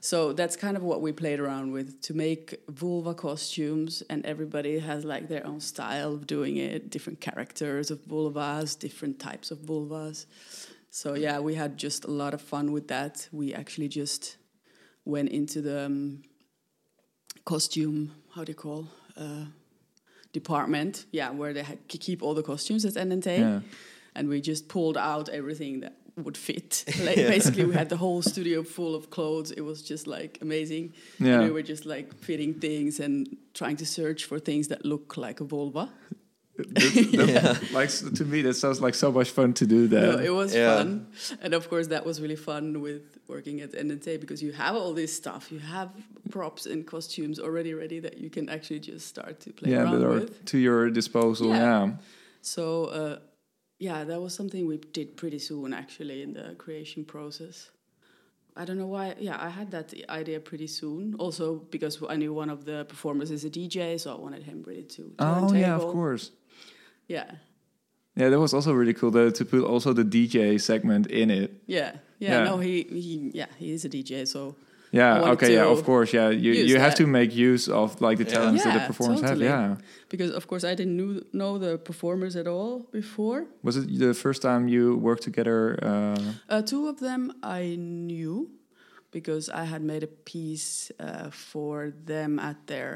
So 0.00 0.34
that's 0.34 0.56
kind 0.56 0.76
of 0.76 0.82
what 0.82 1.00
we 1.00 1.12
played 1.12 1.40
around 1.40 1.72
with 1.72 1.88
to 2.02 2.12
make 2.14 2.46
vulva 2.68 3.14
costumes, 3.14 4.02
and 4.10 4.24
everybody 4.26 4.78
has 4.78 5.02
like 5.04 5.28
their 5.28 5.44
own 5.46 5.60
style 5.60 6.12
of 6.12 6.26
doing 6.26 6.58
it, 6.58 6.90
different 6.90 7.20
characters 7.20 7.90
of 7.90 7.98
vulvas, 8.12 8.78
different 8.78 9.18
types 9.18 9.50
of 9.50 9.58
vulvas. 9.70 10.26
So 10.90 11.14
yeah, 11.14 11.40
we 11.40 11.54
had 11.54 11.78
just 11.78 12.04
a 12.04 12.10
lot 12.10 12.34
of 12.34 12.40
fun 12.42 12.70
with 12.70 12.86
that. 12.88 13.28
We 13.32 13.54
actually 13.54 13.88
just 13.88 14.36
went 15.06 15.30
into 15.30 15.60
the 15.62 15.86
um, 15.86 16.22
costume, 17.44 18.12
how 18.34 18.44
do 18.44 18.50
you 18.52 18.56
call, 18.56 18.86
uh, 19.16 19.44
department, 20.32 21.06
yeah, 21.12 21.30
where 21.30 21.52
they 21.52 21.64
keep 21.88 22.22
all 22.22 22.34
the 22.34 22.42
costumes 22.42 22.84
at 22.84 22.94
NNT 22.94 23.26
Yeah. 23.38 23.60
and 24.14 24.28
we 24.28 24.40
just 24.40 24.68
pulled 24.68 24.96
out 24.96 25.28
everything 25.28 25.80
that 25.80 25.94
would 26.16 26.36
fit. 26.36 26.84
Like 27.04 27.16
basically, 27.16 27.64
we 27.64 27.74
had 27.74 27.88
the 27.88 27.96
whole 27.96 28.22
studio 28.22 28.62
full 28.62 28.94
of 28.94 29.10
clothes. 29.10 29.50
It 29.52 29.60
was 29.62 29.82
just 29.82 30.06
like 30.06 30.38
amazing. 30.40 30.92
Yeah. 31.18 31.34
And 31.34 31.44
we 31.44 31.50
were 31.50 31.62
just 31.62 31.86
like 31.86 32.14
fitting 32.18 32.54
things 32.54 33.00
and 33.00 33.36
trying 33.52 33.76
to 33.76 33.86
search 33.86 34.24
for 34.24 34.38
things 34.38 34.68
that 34.68 34.84
look 34.84 35.16
like 35.16 35.40
a 35.40 35.44
vulva. 35.44 35.88
That- 36.56 36.74
that- 36.74 37.72
Like 37.72 37.90
to 38.18 38.24
me, 38.24 38.42
that 38.42 38.54
sounds 38.54 38.80
like 38.80 38.94
so 38.94 39.10
much 39.10 39.30
fun 39.30 39.52
to 39.54 39.66
do 39.66 39.88
that. 39.88 40.02
No, 40.02 40.18
it 40.18 40.32
was 40.32 40.54
Yeah. 40.54 40.76
fun, 40.76 41.06
and 41.42 41.52
of 41.54 41.68
course 41.68 41.88
that 41.88 42.04
was 42.06 42.20
really 42.20 42.36
fun 42.36 42.80
with 42.80 43.02
working 43.28 43.60
at 43.60 43.72
NNT 43.72 44.20
because 44.20 44.40
you 44.42 44.52
have 44.52 44.74
all 44.76 44.92
this 44.94 45.12
stuff. 45.14 45.50
You 45.50 45.58
have 45.60 45.90
props 46.30 46.66
and 46.66 46.86
costumes 46.86 47.38
already 47.40 47.74
ready 47.74 47.98
that 48.00 48.18
you 48.18 48.30
can 48.30 48.48
actually 48.48 48.80
just 48.80 49.06
start 49.08 49.40
to 49.40 49.52
play 49.52 49.72
yeah, 49.72 49.82
around 49.82 50.00
that 50.00 50.06
are 50.06 50.14
with. 50.20 50.44
to 50.46 50.58
your 50.58 50.90
disposal. 50.90 51.48
Yeah. 51.48 51.86
Yeah. 51.86 51.90
So 52.42 52.84
uh, 52.86 53.18
yeah, 53.78 54.04
that 54.04 54.20
was 54.20 54.32
something 54.34 54.66
we 54.66 54.76
did 54.92 55.16
pretty 55.16 55.38
soon 55.40 55.72
actually 55.74 56.22
in 56.22 56.34
the 56.34 56.54
creation 56.56 57.04
process. 57.04 57.70
I 58.56 58.64
don't 58.64 58.78
know 58.78 58.86
why. 58.86 59.14
Yeah, 59.18 59.36
I 59.40 59.48
had 59.48 59.70
that 59.72 59.92
idea 60.08 60.38
pretty 60.40 60.68
soon. 60.68 61.14
Also 61.18 61.56
because 61.70 62.00
I 62.08 62.16
knew 62.16 62.32
one 62.32 62.50
of 62.50 62.64
the 62.64 62.84
performers 62.84 63.30
is 63.30 63.44
a 63.44 63.50
DJ, 63.50 63.98
so 63.98 64.14
I 64.14 64.18
wanted 64.20 64.42
him 64.44 64.62
really 64.66 64.84
to. 64.96 65.12
Oh 65.18 65.52
yeah, 65.52 65.74
of 65.74 65.82
course. 65.82 66.30
Yeah, 67.08 67.30
Yeah, 68.16 68.30
that 68.30 68.38
was 68.40 68.54
also 68.54 68.72
really 68.72 68.94
cool 68.94 69.10
though, 69.10 69.30
to 69.30 69.44
put 69.44 69.62
also 69.64 69.92
the 69.92 70.04
DJ 70.04 70.58
segment 70.60 71.06
in 71.08 71.30
it. 71.30 71.50
yeah, 71.66 71.96
yeah. 72.18 72.38
Yeah. 72.38 72.44
No, 72.44 72.58
he, 72.58 72.84
he, 72.84 73.30
yeah, 73.34 73.46
he 73.58 73.72
is 73.72 73.84
a 73.84 73.88
DJ, 73.88 74.26
so 74.26 74.54
Yeah. 74.96 75.32
Okay. 75.34 75.52
Yeah. 75.54 75.72
Of 75.74 75.82
course. 75.84 76.12
Yeah. 76.16 76.28
You 76.44 76.52
you 76.70 76.78
have 76.84 76.90
that. 76.94 77.04
to 77.04 77.06
make 77.18 77.30
use 77.52 77.64
of 77.80 77.88
like 78.06 78.18
the 78.18 78.24
Yeah. 78.30 78.36
talents 78.38 78.62
that 78.64 78.74
the 78.78 78.86
performers 78.86 79.20
totally. 79.20 79.46
have. 79.46 79.70
Yeah. 79.70 79.76
because 80.08 80.30
of 80.36 80.44
course 80.46 80.64
I 80.72 80.74
didn't 80.78 80.96
knew, 81.00 81.12
know 81.32 81.58
the 81.58 81.72
performers 81.78 82.34
at 82.36 82.46
all 82.46 82.72
before. 82.92 83.38
Was 83.62 83.76
it 83.76 83.84
the 83.98 84.14
first 84.14 84.40
time 84.42 84.62
you 84.74 84.84
worked 85.08 85.22
together? 85.28 85.60
Uh, 85.90 86.18
Uh, 86.54 86.62
two 86.62 86.82
of 86.92 86.96
them 87.06 87.32
I 87.60 87.76
knew 88.10 88.36
because 89.10 89.44
I 89.62 89.64
had 89.72 89.82
made 89.82 90.02
a 90.04 90.12
piece 90.32 90.92
uh, 91.00 91.30
for 91.30 91.92
them 92.06 92.38
at 92.38 92.56
their 92.66 92.92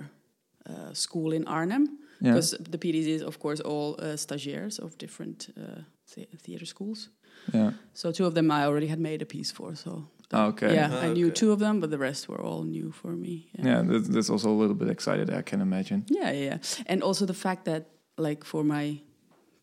uh, 0.70 0.92
school 0.92 1.32
in 1.32 1.44
Arnhem. 1.46 1.84
Yeah. 2.20 2.34
Because 2.34 2.50
the 2.70 2.78
PDC 2.78 3.08
is, 3.18 3.22
of 3.22 3.38
course, 3.38 3.60
all 3.64 3.88
uh, 3.98 4.16
stagiaires 4.16 4.78
of 4.78 4.90
different 4.98 5.48
uh, 5.56 5.82
the- 6.14 6.28
theater 6.44 6.66
schools. 6.66 7.08
yeah. 7.54 7.70
So 7.94 8.12
two 8.12 8.26
of 8.26 8.34
them 8.34 8.50
I 8.50 8.60
already 8.66 8.86
had 8.88 8.98
made 8.98 9.22
a 9.22 9.26
piece 9.26 9.52
for. 9.54 9.74
So 9.76 9.90
Okay. 10.32 10.74
yeah, 10.74 10.90
Ah, 10.92 11.04
I 11.06 11.12
knew 11.12 11.26
okay. 11.28 11.34
two 11.34 11.52
of 11.52 11.58
them, 11.58 11.80
but 11.80 11.90
the 11.90 11.98
rest 11.98 12.28
were 12.28 12.40
all 12.40 12.62
new 12.64 12.90
for 12.92 13.08
me. 13.12 13.48
Yeah. 13.58 13.82
That, 13.82 14.04
that's 14.12 14.28
also 14.30 14.50
a 14.50 14.58
little 14.62 14.74
bit 14.74 14.88
excited. 14.88 15.30
I 15.30 15.42
can 15.42 15.60
imagine. 15.60 16.04
Yeah, 16.08 16.30
yeah, 16.32 16.44
yeah. 16.44 16.58
And 16.86 17.02
also 17.02 17.24
the 17.26 17.34
fact 17.34 17.64
that 17.64 17.86
like 18.18 18.44
for 18.44 18.62
my 18.64 18.98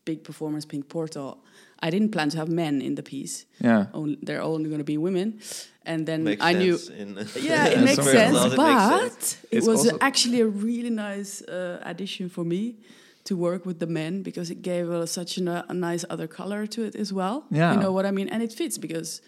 big 0.04 0.24
performance, 0.24 0.64
Pink 0.66 0.88
Portal, 0.88 1.38
I 1.80 1.90
didn't 1.90 2.10
plan 2.10 2.30
to 2.30 2.38
have 2.38 2.48
men 2.48 2.80
in 2.82 2.94
the 2.96 3.02
piece. 3.02 3.44
Yeah. 3.60 3.86
Only, 3.92 4.18
they're 4.22 4.42
only 4.42 4.68
going 4.68 4.78
to 4.80 4.84
be 4.84 4.98
women, 4.98 5.40
and 5.84 6.06
then 6.06 6.24
Makes 6.24 6.44
I 6.44 6.52
knew. 6.54 6.78
in, 6.98 7.14
Yeah, 7.40 7.66
it 7.66 7.80
makes 7.88 8.02
sense, 8.02 8.36
thought 8.36 8.52
it 8.52 8.56
but 8.56 8.72
makes 8.74 9.14
sense. 9.14 9.38
it 9.50 9.56
It's 9.58 9.66
was 9.66 9.92
actually 10.00 10.40
a 10.40 10.46
really 10.46 10.90
nice 10.90 11.42
uh, 11.42 11.80
addition 11.84 12.28
for 12.28 12.44
me 12.44 12.76
to 13.24 13.36
work 13.36 13.66
with 13.66 13.78
the 13.78 13.86
men 13.86 14.22
because 14.22 14.50
it 14.50 14.62
gave 14.62 14.90
uh, 14.90 15.04
such 15.06 15.38
a, 15.38 15.64
a 15.68 15.74
nice 15.74 16.04
other 16.10 16.26
color 16.28 16.66
to 16.68 16.82
it 16.84 16.94
as 16.96 17.12
well. 17.12 17.44
Yeah. 17.50 17.72
you 17.74 17.80
know 17.80 17.92
what 17.92 18.06
I 18.06 18.10
mean, 18.10 18.28
and 18.28 18.42
it 18.42 18.52
fits 18.52 18.78
because 18.78 19.20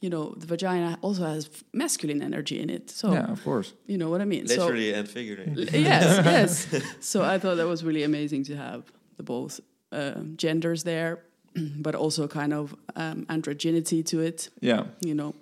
you 0.00 0.10
know 0.10 0.34
the 0.36 0.46
vagina 0.46 0.98
also 1.02 1.24
has 1.24 1.48
masculine 1.72 2.22
energy 2.22 2.60
in 2.60 2.70
it. 2.70 2.90
So 2.90 3.12
Yeah, 3.12 3.30
of 3.32 3.42
course. 3.44 3.72
you 3.86 3.98
know 3.98 4.10
what 4.10 4.20
I 4.20 4.24
mean. 4.24 4.46
So 4.46 4.54
literally 4.62 4.92
and 4.92 5.08
figuratively. 5.08 5.68
yes, 5.80 6.24
yes. 6.70 6.82
So 7.00 7.22
I 7.22 7.38
thought 7.38 7.56
that 7.56 7.66
was 7.66 7.82
really 7.82 8.02
amazing 8.04 8.44
to 8.44 8.56
have 8.56 8.82
the 9.16 9.22
both 9.22 9.60
uh, 9.92 10.20
genders 10.36 10.82
there, 10.84 11.20
but 11.78 11.94
also 11.94 12.28
kind 12.28 12.52
of 12.52 12.74
um, 12.96 13.26
androgenity 13.28 14.04
to 14.06 14.20
it. 14.20 14.50
Yeah. 14.60 14.84
You 15.00 15.14
know, 15.14 15.34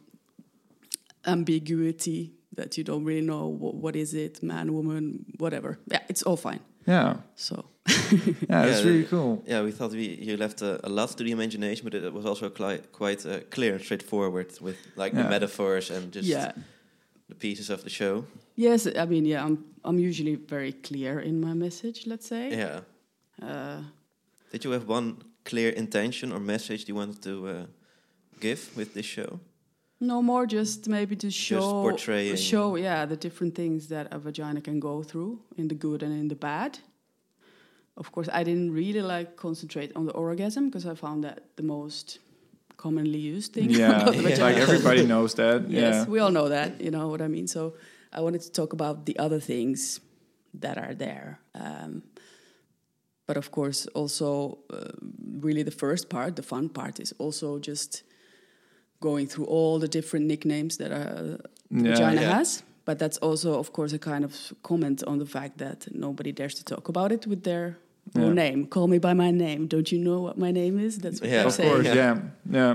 ambiguity 1.26 2.32
that 2.56 2.76
you 2.78 2.84
don't 2.84 3.04
really 3.04 3.20
know 3.26 3.46
what, 3.49 3.75
what 3.75 3.96
is 3.96 4.14
it, 4.14 4.42
man, 4.42 4.73
woman, 4.73 5.25
whatever. 5.38 5.78
Yeah, 5.90 6.00
it's 6.08 6.23
all 6.23 6.37
fine. 6.37 6.61
Yeah. 6.87 7.16
So 7.34 7.64
Yeah, 8.49 8.67
that's 8.67 8.81
Yeah, 8.83 8.91
really 8.91 9.05
cool. 9.05 9.43
Yeah, 9.47 9.62
we 9.64 9.73
thought 9.73 9.93
we 9.93 10.07
you 10.23 10.37
left 10.37 10.62
a, 10.62 10.79
a 10.87 10.88
lot 10.88 11.11
to 11.17 11.25
the 11.25 11.31
imagination, 11.31 11.85
but 11.85 11.95
it 11.95 12.12
was 12.12 12.25
also 12.25 12.49
cli- 12.50 12.83
quite 12.93 13.26
uh, 13.26 13.41
clear 13.50 13.75
and 13.75 13.83
straightforward 13.83 14.47
with 14.61 14.76
like 14.97 15.12
the 15.14 15.25
metaphors 15.29 15.91
and 15.91 16.12
just 16.14 16.29
yeah, 16.29 16.53
the 17.29 17.35
pieces 17.35 17.71
of 17.71 17.83
the 17.83 17.91
show. 17.91 18.25
yes. 18.57 18.87
I 18.87 19.07
mean, 19.07 19.25
yeah, 19.26 19.45
I'm 19.47 19.59
I'm 19.85 19.99
usually 19.99 20.37
very 20.37 20.73
clear 20.73 21.21
in 21.21 21.41
my 21.41 21.55
message. 21.55 22.07
Let's 22.07 22.26
say. 22.26 22.50
Yeah. 22.50 22.81
Uh, 23.43 23.83
Did 24.53 24.64
you 24.64 24.73
have 24.73 24.88
one 24.88 25.17
clear 25.45 25.71
intention 25.76 26.33
or 26.33 26.41
message 26.41 26.88
you 26.88 26.95
wanted 26.97 27.21
to 27.23 27.49
uh, 27.49 27.67
give 28.41 28.61
with 28.76 28.93
this 28.95 29.07
show? 29.07 29.41
No 30.00 30.23
more, 30.23 30.47
just 30.47 30.88
maybe 30.88 31.17
to 31.17 31.31
show 31.31 31.83
portraying. 31.83 32.37
show 32.37 32.76
yeah 32.76 33.07
the 33.09 33.17
different 33.17 33.55
things 33.55 33.87
that 33.88 34.07
a 34.12 34.19
vagina 34.19 34.61
can 34.61 34.81
go 34.81 35.03
through 35.03 35.38
in 35.57 35.69
the 35.69 35.75
good 35.75 36.03
and 36.03 36.12
in 36.12 36.29
the 36.29 36.35
bad. 36.37 36.79
Of 37.97 38.11
course, 38.13 38.29
I 38.33 38.43
didn't 38.45 38.73
really 38.73 39.03
like 39.03 39.37
concentrate 39.37 39.93
on 39.97 40.07
the 40.07 40.13
orgasm 40.13 40.69
because 40.69 40.85
I 40.87 40.95
found 40.95 41.23
that 41.25 41.43
the 41.57 41.63
most 41.63 42.19
commonly 42.77 43.19
used 43.19 43.53
thing. 43.53 43.71
Yeah. 43.71 44.11
Yeah. 44.13 44.45
Like 44.45 44.57
everybody 44.57 45.07
knows 45.07 45.35
that. 45.35 45.61
Yes, 45.71 45.95
Yeah. 45.95 46.05
we 46.13 46.19
all 46.19 46.31
know 46.33 46.49
that. 46.49 46.81
You 46.81 46.91
know 46.91 47.09
what 47.09 47.21
I 47.21 47.29
mean. 47.29 47.47
So 47.47 47.75
I 48.13 48.21
wanted 48.21 48.43
to 48.43 48.51
talk 48.51 48.73
about 48.73 49.07
the 49.07 49.17
other 49.19 49.41
things 49.41 50.01
that 50.61 50.77
are 50.79 50.95
there. 50.95 51.39
Um, 51.55 52.03
but 53.27 53.37
of 53.37 53.51
course, 53.51 53.87
also 53.95 54.59
uh, 54.71 54.91
really 55.41 55.63
the 55.63 55.71
first 55.71 56.09
part, 56.09 56.35
the 56.37 56.43
fun 56.43 56.69
part, 56.69 56.99
is 57.01 57.15
also 57.19 57.59
just 57.59 58.03
going 59.01 59.27
through 59.29 59.47
all 59.47 59.79
the 59.79 59.89
different 59.89 60.27
nicknames 60.27 60.77
that 60.79 60.91
a 60.91 61.39
Yeah. 61.71 61.83
vagina 61.83 62.21
Yeah. 62.21 62.39
has. 62.39 62.63
But 62.85 62.99
that's 62.99 63.19
also, 63.23 63.59
of 63.59 63.71
course, 63.73 63.95
a 63.95 63.99
kind 63.99 64.25
of 64.25 64.53
comment 64.63 65.03
on 65.07 65.19
the 65.19 65.27
fact 65.27 65.57
that 65.59 65.89
nobody 65.95 66.33
dares 66.33 66.55
to 66.55 66.65
talk 66.65 66.89
about 66.89 67.13
it 67.13 67.27
with 67.27 67.43
their 67.45 67.77
Yeah. 68.23 68.33
name. 68.33 68.66
Call 68.66 68.87
me 68.88 68.99
by 68.99 69.14
my 69.14 69.30
name. 69.30 69.66
Don't 69.66 69.90
you 69.92 69.99
know 69.99 70.21
what 70.21 70.37
my 70.38 70.50
name 70.52 70.78
is? 70.78 70.99
That's 70.99 71.21
what 71.21 71.30
Yeah. 71.30 71.37
they're 71.38 71.47
Of 71.47 71.52
saying. 71.54 71.71
course, 71.73 71.87
Yeah. 71.87 71.94
yeah. 71.94 72.21
Yeah. 72.50 72.75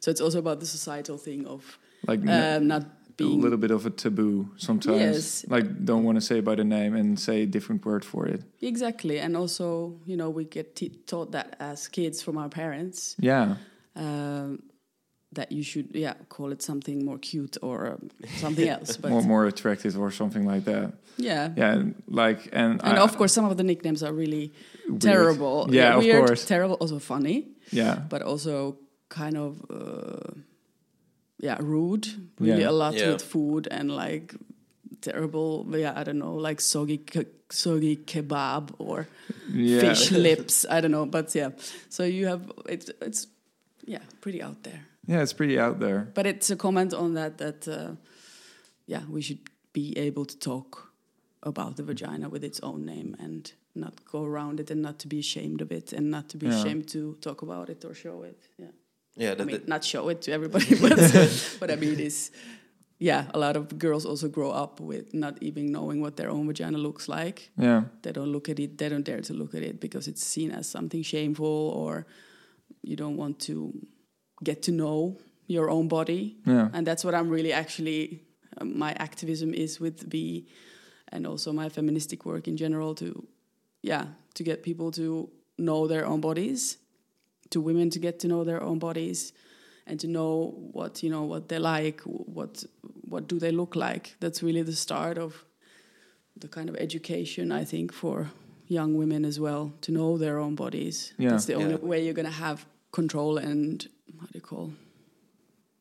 So 0.00 0.10
it's 0.10 0.20
also 0.20 0.38
about 0.38 0.58
the 0.60 0.66
societal 0.66 1.16
thing 1.18 1.46
of 1.46 1.78
Like 2.08 2.20
um, 2.26 2.66
not 2.66 2.84
being 3.16 3.38
a 3.38 3.42
little 3.42 3.58
bit 3.58 3.70
of 3.70 3.86
a 3.86 3.90
taboo 3.90 4.48
sometimes. 4.56 5.00
Yes. 5.00 5.44
Like 5.48 5.84
don't 5.84 6.02
want 6.04 6.16
to 6.16 6.20
say 6.20 6.40
by 6.40 6.56
the 6.56 6.64
name 6.64 6.94
and 6.96 7.18
say 7.20 7.42
a 7.42 7.46
different 7.46 7.84
word 7.86 8.04
for 8.04 8.26
it. 8.26 8.42
Exactly, 8.60 9.20
and 9.20 9.36
also 9.36 9.94
you 10.06 10.16
know 10.16 10.28
we 10.30 10.44
get 10.44 10.74
taught 11.06 11.30
that 11.32 11.54
as 11.60 11.88
kids 11.88 12.20
from 12.22 12.36
our 12.36 12.48
parents 12.48 13.14
Yeah. 13.20 13.56
um, 13.94 14.58
that 15.34 15.50
you 15.50 15.62
should 15.62 15.86
yeah 15.94 16.14
call 16.28 16.52
it 16.52 16.62
something 16.62 17.04
more 17.04 17.18
cute 17.18 17.56
or 17.62 17.86
um, 17.92 18.10
something 18.40 18.68
else. 18.76 18.96
But 18.96 19.10
more 19.10 19.22
more 19.22 19.46
attractive 19.46 19.98
or 19.98 20.10
something 20.10 20.46
like 20.52 20.64
that. 20.64 20.92
yeah, 21.16 21.52
Yeah, 21.56 21.72
and 21.74 21.94
like 22.08 22.40
and 22.52 22.80
and 22.84 22.98
I- 22.98 23.02
of 23.02 23.16
course 23.16 23.32
some 23.32 23.46
of 23.50 23.56
the 23.56 23.62
nicknames 23.64 24.02
are 24.02 24.12
really 24.14 24.52
weird. 24.88 25.00
terrible. 25.00 25.66
Yeah, 25.70 25.96
of 25.96 26.02
weird, 26.04 26.26
course. 26.26 26.44
terrible, 26.44 26.76
also 26.80 26.98
funny, 26.98 27.46
Yeah. 27.70 27.94
but 28.08 28.22
also 28.22 28.76
kind 29.08 29.36
of 29.36 29.60
uh, 29.70 30.40
yeah 31.38 31.58
rude. 31.60 32.06
Really 32.40 32.60
Yeah. 32.62 32.70
a 32.70 32.76
lot 32.84 32.94
Yeah. 32.94 33.12
with 33.12 33.22
food 33.22 33.68
and 33.70 33.90
like 33.90 34.34
terrible. 35.00 35.66
Yeah, 35.76 35.92
I 36.00 36.04
don't 36.04 36.18
know, 36.18 36.34
like 36.48 36.60
soggy 36.60 36.98
ke- 36.98 37.26
soggy 37.50 37.96
kebab 37.96 38.70
or. 38.78 39.06
Yeah. 39.52 39.80
fish 39.80 40.10
lips. 40.28 40.64
I 40.70 40.80
don't 40.80 40.92
know, 40.92 41.06
but 41.06 41.34
yeah. 41.34 41.50
So 41.88 42.04
you 42.04 42.26
have 42.28 42.42
it's 42.68 42.90
it's 43.00 43.26
yeah 43.86 44.02
pretty 44.20 44.40
out 44.42 44.62
there, 44.62 44.80
Yeah, 45.06 45.22
it's 45.22 45.32
pretty 45.32 45.58
out 45.58 45.78
there. 45.80 46.08
but 46.14 46.26
it's 46.26 46.50
a 46.50 46.56
comment 46.56 46.94
on 46.94 47.14
that 47.14 47.38
that 47.38 47.66
uh, 47.68 47.94
yeah 48.86 49.02
we 49.10 49.20
should 49.22 49.40
be 49.72 49.96
able 49.98 50.24
to 50.24 50.38
talk 50.38 50.92
about 51.42 51.76
the 51.76 51.82
vagina 51.82 52.28
with 52.28 52.44
its 52.44 52.60
own 52.60 52.84
name 52.84 53.16
and 53.18 53.52
not 53.74 53.94
go 54.04 54.24
around 54.24 54.60
it 54.60 54.70
and 54.70 54.80
not 54.82 54.98
to 54.98 55.08
be 55.08 55.18
ashamed 55.18 55.60
of 55.60 55.72
it 55.72 55.92
and 55.92 56.10
not 56.10 56.28
to 56.28 56.36
be 56.36 56.46
Yeah. 56.46 56.60
ashamed 56.60 56.86
to 56.88 57.14
talk 57.20 57.42
about 57.42 57.68
it 57.70 57.84
or 57.84 57.94
show 57.94 58.22
it. 58.22 58.38
Yeah, 58.58 58.70
Yeah, 59.16 59.32
I 59.32 59.34
that, 59.36 59.46
mean 59.46 59.56
that- 59.56 59.68
not 59.68 59.82
show 59.84 60.08
it 60.10 60.20
to 60.22 60.32
everybody, 60.32 60.74
but 60.80 60.98
what 61.58 61.70
I 61.70 61.76
mean 61.76 61.98
is. 62.00 62.30
Yeah, 62.98 63.24
a 63.34 63.38
lot 63.38 63.56
of 63.56 63.66
girls 63.78 64.06
also 64.06 64.28
grow 64.28 64.52
up 64.52 64.78
with 64.78 65.12
not 65.12 65.36
even 65.40 65.72
knowing 65.72 66.00
what 66.00 66.14
their 66.16 66.30
own 66.30 66.46
vagina 66.46 66.78
looks 66.78 67.08
like 67.08 67.50
Yeah. 67.58 67.82
they 68.02 68.12
don't 68.12 68.30
look 68.30 68.48
at 68.48 68.58
it 68.60 68.78
they 68.78 68.88
don't 68.88 69.04
dare 69.04 69.20
to 69.22 69.34
look 69.34 69.54
at 69.56 69.62
it 69.62 69.80
because 69.80 70.06
it's 70.10 70.22
seen 70.22 70.52
as 70.52 70.68
something 70.68 71.02
shameful 71.02 71.72
or 71.82 72.06
you 72.82 72.94
don't 72.94 73.16
want 73.16 73.40
to 73.48 73.72
get 74.42 74.62
to 74.62 74.72
know 74.72 75.16
your 75.46 75.68
own 75.70 75.88
body 75.88 76.36
Yeah. 76.46 76.68
and 76.72 76.86
that's 76.86 77.04
what 77.04 77.14
i'm 77.14 77.28
really 77.28 77.52
actually 77.52 78.22
uh, 78.60 78.64
my 78.64 78.92
activism 78.98 79.52
is 79.54 79.80
with 79.80 80.00
v 80.10 80.46
and 81.12 81.26
also 81.26 81.52
my 81.52 81.68
feministic 81.68 82.24
work 82.24 82.48
in 82.48 82.56
general 82.56 82.94
to 82.94 83.26
yeah 83.82 84.06
to 84.34 84.42
get 84.42 84.62
people 84.62 84.90
to 84.92 85.28
know 85.58 85.86
their 85.86 86.06
own 86.06 86.20
bodies 86.20 86.78
to 87.50 87.60
women 87.60 87.90
to 87.90 87.98
get 87.98 88.18
to 88.20 88.26
know 88.28 88.44
their 88.44 88.62
own 88.62 88.78
bodies 88.78 89.32
and 89.86 90.00
to 90.00 90.06
know 90.06 90.54
what 90.72 91.02
you 91.02 91.10
know 91.10 91.24
what 91.24 91.48
they 91.48 91.58
like 91.58 92.00
what 92.36 92.64
what 93.08 93.28
do 93.28 93.38
they 93.38 93.50
look 93.52 93.76
like 93.76 94.16
that's 94.20 94.42
really 94.42 94.62
the 94.62 94.74
start 94.76 95.18
of 95.18 95.44
the 96.36 96.48
kind 96.48 96.68
of 96.70 96.76
education 96.76 97.52
I 97.52 97.64
think 97.64 97.92
for 97.92 98.30
young 98.68 98.94
women 98.96 99.24
as 99.24 99.38
well 99.38 99.72
to 99.82 99.92
know 99.92 100.16
their 100.16 100.38
own 100.38 100.54
bodies. 100.54 101.12
Yeah. 101.18 101.30
That's 101.30 101.44
the 101.44 101.54
only 101.54 101.72
Yeah. 101.74 101.88
way 101.90 102.02
you're 102.04 102.14
going 102.14 102.32
to 102.36 102.40
have 102.46 102.64
control 102.92 103.38
and 103.38 103.88
how 104.20 104.26
do 104.26 104.32
you 104.34 104.40
call 104.40 104.70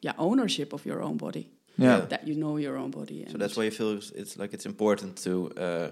yeah 0.02 0.14
ownership 0.18 0.74
of 0.74 0.86
your 0.86 1.02
own 1.02 1.18
body. 1.18 1.50
Yeah. 1.78 1.98
Yeah. 2.00 2.06
That 2.10 2.28
you 2.28 2.36
know 2.36 2.58
your 2.58 2.78
own 2.78 2.92
body. 2.92 3.26
so 3.32 3.38
that's 3.38 3.56
why 3.58 3.64
you 3.66 3.72
feel 3.72 3.98
it's, 3.98 4.12
it's 4.12 4.38
like 4.38 4.54
it's 4.54 4.66
important 4.66 5.16
to 5.24 5.52
uh, 5.58 5.90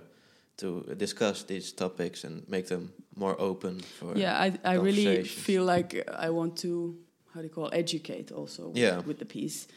to 0.58 0.84
discuss 0.98 1.44
these 1.46 1.72
topics 1.76 2.24
and 2.26 2.44
make 2.50 2.68
them 2.68 2.92
more 3.16 3.36
open 3.40 3.80
for 4.00 4.18
yeah, 4.18 4.46
I 4.46 4.52
I 4.74 4.76
really 4.76 5.24
feel 5.24 5.64
like 5.64 6.04
I 6.28 6.30
want 6.30 6.58
to 6.62 6.96
how 7.34 7.42
do 7.42 7.48
you 7.48 7.54
call 7.54 7.70
educate 7.74 8.32
also 8.36 8.72
Yeah. 8.76 9.02
with 9.08 9.18
the 9.20 9.26
piece. 9.26 9.68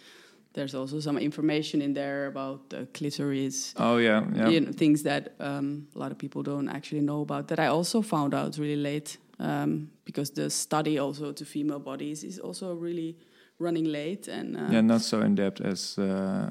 There's 0.54 0.74
also 0.74 1.00
some 1.00 1.20
information 1.20 1.80
in 1.82 1.94
there 1.94 2.26
about 2.26 2.68
the 2.68 2.86
clitoris, 2.92 3.74
Oh 3.76 3.96
yeah. 3.98 4.24
Yeah. 4.36 4.50
you 4.50 4.60
know, 4.60 4.72
things 4.72 5.02
that 5.02 5.34
um, 5.40 5.86
a 5.94 5.98
lot 5.98 6.12
of 6.12 6.18
people 6.18 6.42
don't 6.42 6.68
actually 6.68 7.00
know 7.02 7.20
about 7.22 7.46
that 7.48 7.58
I 7.58 7.68
also 7.68 8.02
found 8.02 8.34
out 8.34 8.58
really 8.58 8.76
late 8.82 9.18
um, 9.42 9.90
because 10.04 10.30
the 10.34 10.48
study 10.50 10.98
also 11.00 11.32
to 11.32 11.44
female 11.44 11.78
bodies 11.80 12.22
is 12.24 12.38
also 12.38 12.74
really 12.74 13.16
running 13.58 13.84
late 13.92 14.28
and 14.28 14.56
uh, 14.56 14.72
Yeah, 14.72 14.82
not 14.84 15.00
so 15.02 15.20
in 15.20 15.34
depth 15.34 15.60
as 15.60 15.98
uh, 15.98 16.04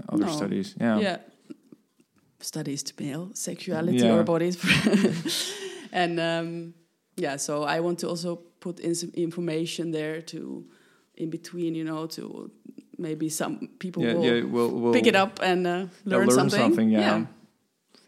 other 0.10 0.25
No. 0.25 0.31
studies. 0.31 0.75
Yeah. 0.79 1.00
yeah 1.01 1.17
studies 2.39 2.83
to 2.83 2.93
male 3.03 3.29
sexuality 3.33 3.98
Yeah. 3.98 4.17
or 4.19 4.24
bodies 4.24 4.57
and 5.91 6.19
um, 6.19 6.74
yeah 7.15 7.38
so 7.38 7.63
i 7.63 7.79
want 7.79 8.00
to 8.00 8.07
also 8.10 8.36
put 8.60 8.79
in 8.79 8.95
some 8.95 9.12
information 9.13 9.91
there 9.91 10.21
to 10.24 10.65
in 11.17 11.29
between 11.29 11.75
you 11.75 11.83
know 11.83 12.07
to 12.07 12.50
maybe 12.98 13.29
some 13.29 13.69
people 13.79 14.03
Yeah, 14.03 14.13
will 14.15 14.25
yeah, 14.25 14.43
we'll, 14.43 14.69
we'll 14.81 14.93
pick 14.93 15.07
it 15.07 15.15
up 15.15 15.39
and 15.43 15.67
uh, 15.67 15.86
learn, 16.05 16.27
learn 16.27 16.50
something, 16.50 16.89
yeah. 16.89 17.25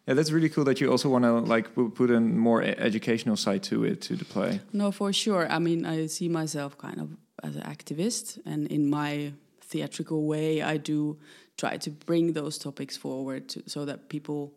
Yeah, 0.08 0.16
that's 0.16 0.32
really 0.32 0.50
cool 0.50 0.66
that 0.66 0.82
you 0.82 0.92
also 0.92 1.10
want 1.10 1.24
to 1.24 1.32
like 1.40 1.74
put 1.96 2.10
a 2.12 2.20
more 2.20 2.62
educational 2.62 3.38
side 3.38 3.64
to 3.64 3.86
it 3.86 4.02
to 4.02 4.16
the 4.16 4.26
play. 4.26 4.60
No, 4.74 4.92
for 4.92 5.14
sure. 5.14 5.48
I 5.50 5.60
mean, 5.60 5.86
I 5.86 6.08
see 6.08 6.28
myself 6.30 6.78
kind 6.78 7.00
of 7.00 7.10
as 7.42 7.56
an 7.56 7.64
activist, 7.64 8.40
and 8.46 8.68
in 8.68 8.90
my 8.90 9.32
theatrical 9.62 10.26
way, 10.28 10.62
I 10.62 10.78
do 10.78 11.18
try 11.58 11.78
to 11.78 11.90
bring 11.90 12.34
those 12.34 12.58
topics 12.58 12.98
forward 12.98 13.48
to, 13.50 13.64
so 13.68 13.86
that 13.86 14.10
people 14.10 14.54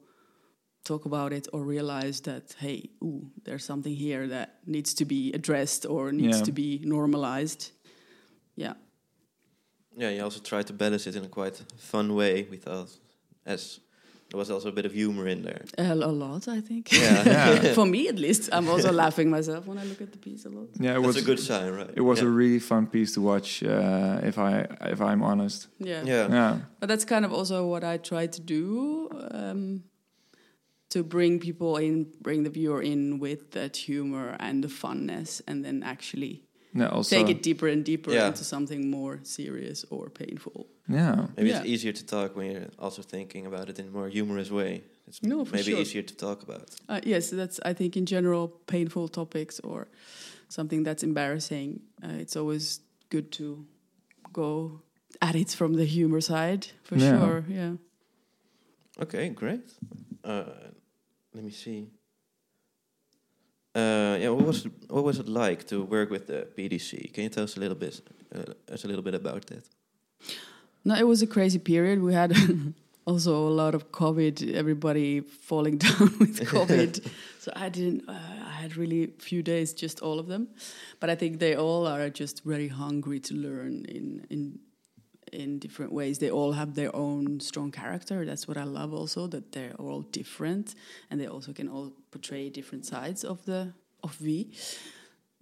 talk 0.85 1.05
about 1.05 1.33
it 1.33 1.49
or 1.53 1.63
realize 1.63 2.21
that, 2.23 2.55
hey, 2.59 2.91
ooh, 3.03 3.31
there's 3.45 3.65
something 3.65 3.95
here 3.95 4.29
that 4.29 4.59
needs 4.67 4.95
to 4.95 5.05
be 5.05 5.33
addressed 5.33 5.85
or 5.87 6.13
needs 6.13 6.39
Yeah. 6.39 6.45
to 6.45 6.53
be 6.53 6.81
normalized. 6.85 7.71
Yeah. 8.57 8.75
Yeah, 9.97 10.11
you 10.11 10.23
also 10.23 10.41
try 10.41 10.63
to 10.63 10.73
balance 10.73 11.07
it 11.09 11.17
in 11.17 11.25
a 11.25 11.29
quite 11.29 11.57
fun 11.79 12.15
way 12.15 12.47
without 12.51 12.89
as 13.45 13.81
there 14.31 14.39
was 14.39 14.51
also 14.51 14.69
a 14.69 14.73
bit 14.73 14.85
of 14.85 14.93
humor 14.93 15.29
in 15.29 15.43
there. 15.43 15.65
A, 15.79 15.93
a 15.93 15.95
lot, 15.95 16.49
I 16.49 16.61
think. 16.61 16.93
Yeah. 16.93 17.25
Yeah. 17.37 17.75
For 17.75 17.87
me, 17.87 18.09
at 18.09 18.19
least, 18.19 18.49
I'm 18.53 18.69
also 18.69 18.91
laughing 18.93 19.31
myself 19.31 19.67
when 19.67 19.79
I 19.79 19.85
look 19.85 20.01
at 20.01 20.11
the 20.13 20.19
piece 20.19 20.45
a 20.45 20.49
lot. 20.49 20.69
Yeah, 20.79 20.91
it 20.91 20.95
That's 20.95 21.07
was 21.07 21.17
a 21.17 21.23
good 21.23 21.39
sign, 21.41 21.73
right? 21.73 21.91
It 21.95 22.01
was 22.01 22.21
yeah. 22.21 22.27
a 22.27 22.31
really 22.31 22.59
fun 22.59 22.87
piece 22.87 23.15
to 23.15 23.21
watch. 23.21 23.63
Uh, 23.63 24.21
if 24.23 24.39
I 24.39 24.67
if 24.81 25.01
I'm 25.01 25.23
honest. 25.23 25.69
Yeah. 25.79 26.03
yeah. 26.05 26.29
Yeah. 26.29 26.59
But 26.81 26.89
that's 26.89 27.05
kind 27.05 27.25
of 27.25 27.33
also 27.33 27.67
what 27.67 27.85
I 27.85 27.99
try 27.99 28.27
to 28.27 28.41
do 28.41 29.11
um, 29.31 29.85
to 30.91 31.03
bring 31.03 31.39
people 31.39 31.77
in, 31.77 32.13
bring 32.21 32.43
the 32.43 32.51
viewer 32.51 32.83
in 32.83 33.19
with 33.19 33.53
that 33.53 33.77
humor 33.77 34.37
and 34.41 34.65
the 34.65 34.69
funness, 34.69 35.41
and 35.47 35.65
then 35.65 35.83
actually 35.83 36.46
Yeah. 36.79 36.89
Also. 36.97 37.17
take 37.17 37.29
it 37.31 37.43
deeper 37.43 37.69
and 37.69 37.85
deeper 37.85 38.13
Yeah. 38.13 38.29
into 38.29 38.45
something 38.45 38.91
more 38.91 39.19
serious 39.23 39.85
or 39.91 40.11
painful. 40.11 40.67
Yeah. 40.89 41.27
Maybe 41.37 41.49
Yeah. 41.51 41.59
it's 41.61 41.67
easier 41.69 41.93
to 41.93 42.05
talk 42.07 42.37
when 42.37 42.51
you're 42.53 42.71
also 42.79 43.03
thinking 43.03 43.47
about 43.47 43.69
it 43.69 43.79
in 43.79 43.87
a 43.87 43.91
more 43.91 44.09
humorous 44.09 44.51
way. 44.51 44.83
It's 45.09 45.23
No, 45.23 45.45
for 45.45 45.55
maybe 45.57 45.71
sure. 45.73 45.81
easier 45.81 46.03
to 46.03 46.15
talk 46.15 46.43
about. 46.43 46.69
Uh, 46.89 47.01
yes, 47.05 47.31
that's 47.31 47.59
I 47.71 47.75
think 47.75 47.97
in 47.97 48.07
general 48.07 48.49
painful 48.67 49.09
topics 49.09 49.61
or 49.61 49.89
something 50.49 50.85
that's 50.85 51.03
embarrassing. 51.03 51.81
Uh, 52.03 52.21
it's 52.23 52.37
always 52.37 52.81
good 53.11 53.31
to 53.33 53.67
go 54.33 54.83
at 55.21 55.35
it 55.35 55.51
from 55.57 55.75
the 55.75 55.85
humor 55.85 56.21
side 56.21 56.67
for 56.85 56.97
Yeah. 56.99 57.19
sure. 57.19 57.45
Yeah. 57.49 57.77
Okay, 59.01 59.29
great. 59.31 59.65
Uh, 60.25 60.45
let 61.35 61.45
me 61.45 61.51
see. 61.51 61.91
Uh, 63.77 64.17
yeah, 64.19 64.31
what 64.31 64.47
was 64.47 64.65
it, 64.65 64.73
what 64.89 65.05
was 65.05 65.19
it 65.19 65.29
like 65.29 65.67
to 65.67 65.85
work 65.85 66.09
with 66.09 66.27
the 66.27 66.47
PDC? 66.57 67.13
Can 67.13 67.25
you 67.25 67.29
tell 67.29 67.45
us 67.45 67.59
a 67.59 67.61
little 67.61 67.77
bit, 67.77 68.01
uh, 68.35 68.73
us 68.73 68.85
a 68.85 68.89
little 68.89 69.03
bit 69.03 69.15
about 69.15 69.47
that? 69.49 69.69
No, 70.83 70.95
it 70.95 71.07
was 71.07 71.21
a 71.21 71.27
crazy 71.27 71.59
period. 71.59 72.01
We 72.01 72.15
had 72.15 72.33
also 73.05 73.37
a 73.37 73.55
lot 73.63 73.75
of 73.75 73.93
COVID. 73.93 74.55
Everybody 74.55 75.21
falling 75.21 75.77
down 75.87 76.17
with 76.19 76.41
COVID. 76.55 77.07
so 77.39 77.53
I 77.55 77.69
didn't. 77.69 78.09
Uh, 78.09 78.19
I 78.47 78.53
had 78.63 78.79
really 78.79 79.13
few 79.19 79.43
days, 79.43 79.75
just 79.75 80.01
all 80.01 80.19
of 80.19 80.27
them. 80.27 80.49
But 80.99 81.11
I 81.11 81.15
think 81.15 81.39
they 81.39 81.55
all 81.55 81.87
are 81.87 82.09
just 82.09 82.45
very 82.45 82.69
hungry 82.69 83.21
to 83.21 83.35
learn 83.35 83.85
in 83.89 84.27
in 84.31 84.59
in 85.33 85.59
different 85.59 85.93
ways. 85.93 86.19
They 86.19 86.31
all 86.31 86.53
have 86.53 86.75
their 86.75 86.95
own 86.95 87.41
strong 87.41 87.71
character. 87.71 88.25
That's 88.25 88.49
what 88.49 88.57
I 88.57 88.65
love. 88.65 88.95
Also 88.95 89.27
that 89.27 89.53
they're 89.53 89.75
all 89.79 90.01
different, 90.01 90.75
and 91.11 91.21
they 91.21 91.27
also 91.27 91.53
can 91.53 91.69
all 91.69 91.93
portray 92.17 92.51
different 92.51 92.85
sides 92.87 93.25
of 93.25 93.45
the 93.45 93.73
of 94.03 94.15
V. 94.21 94.51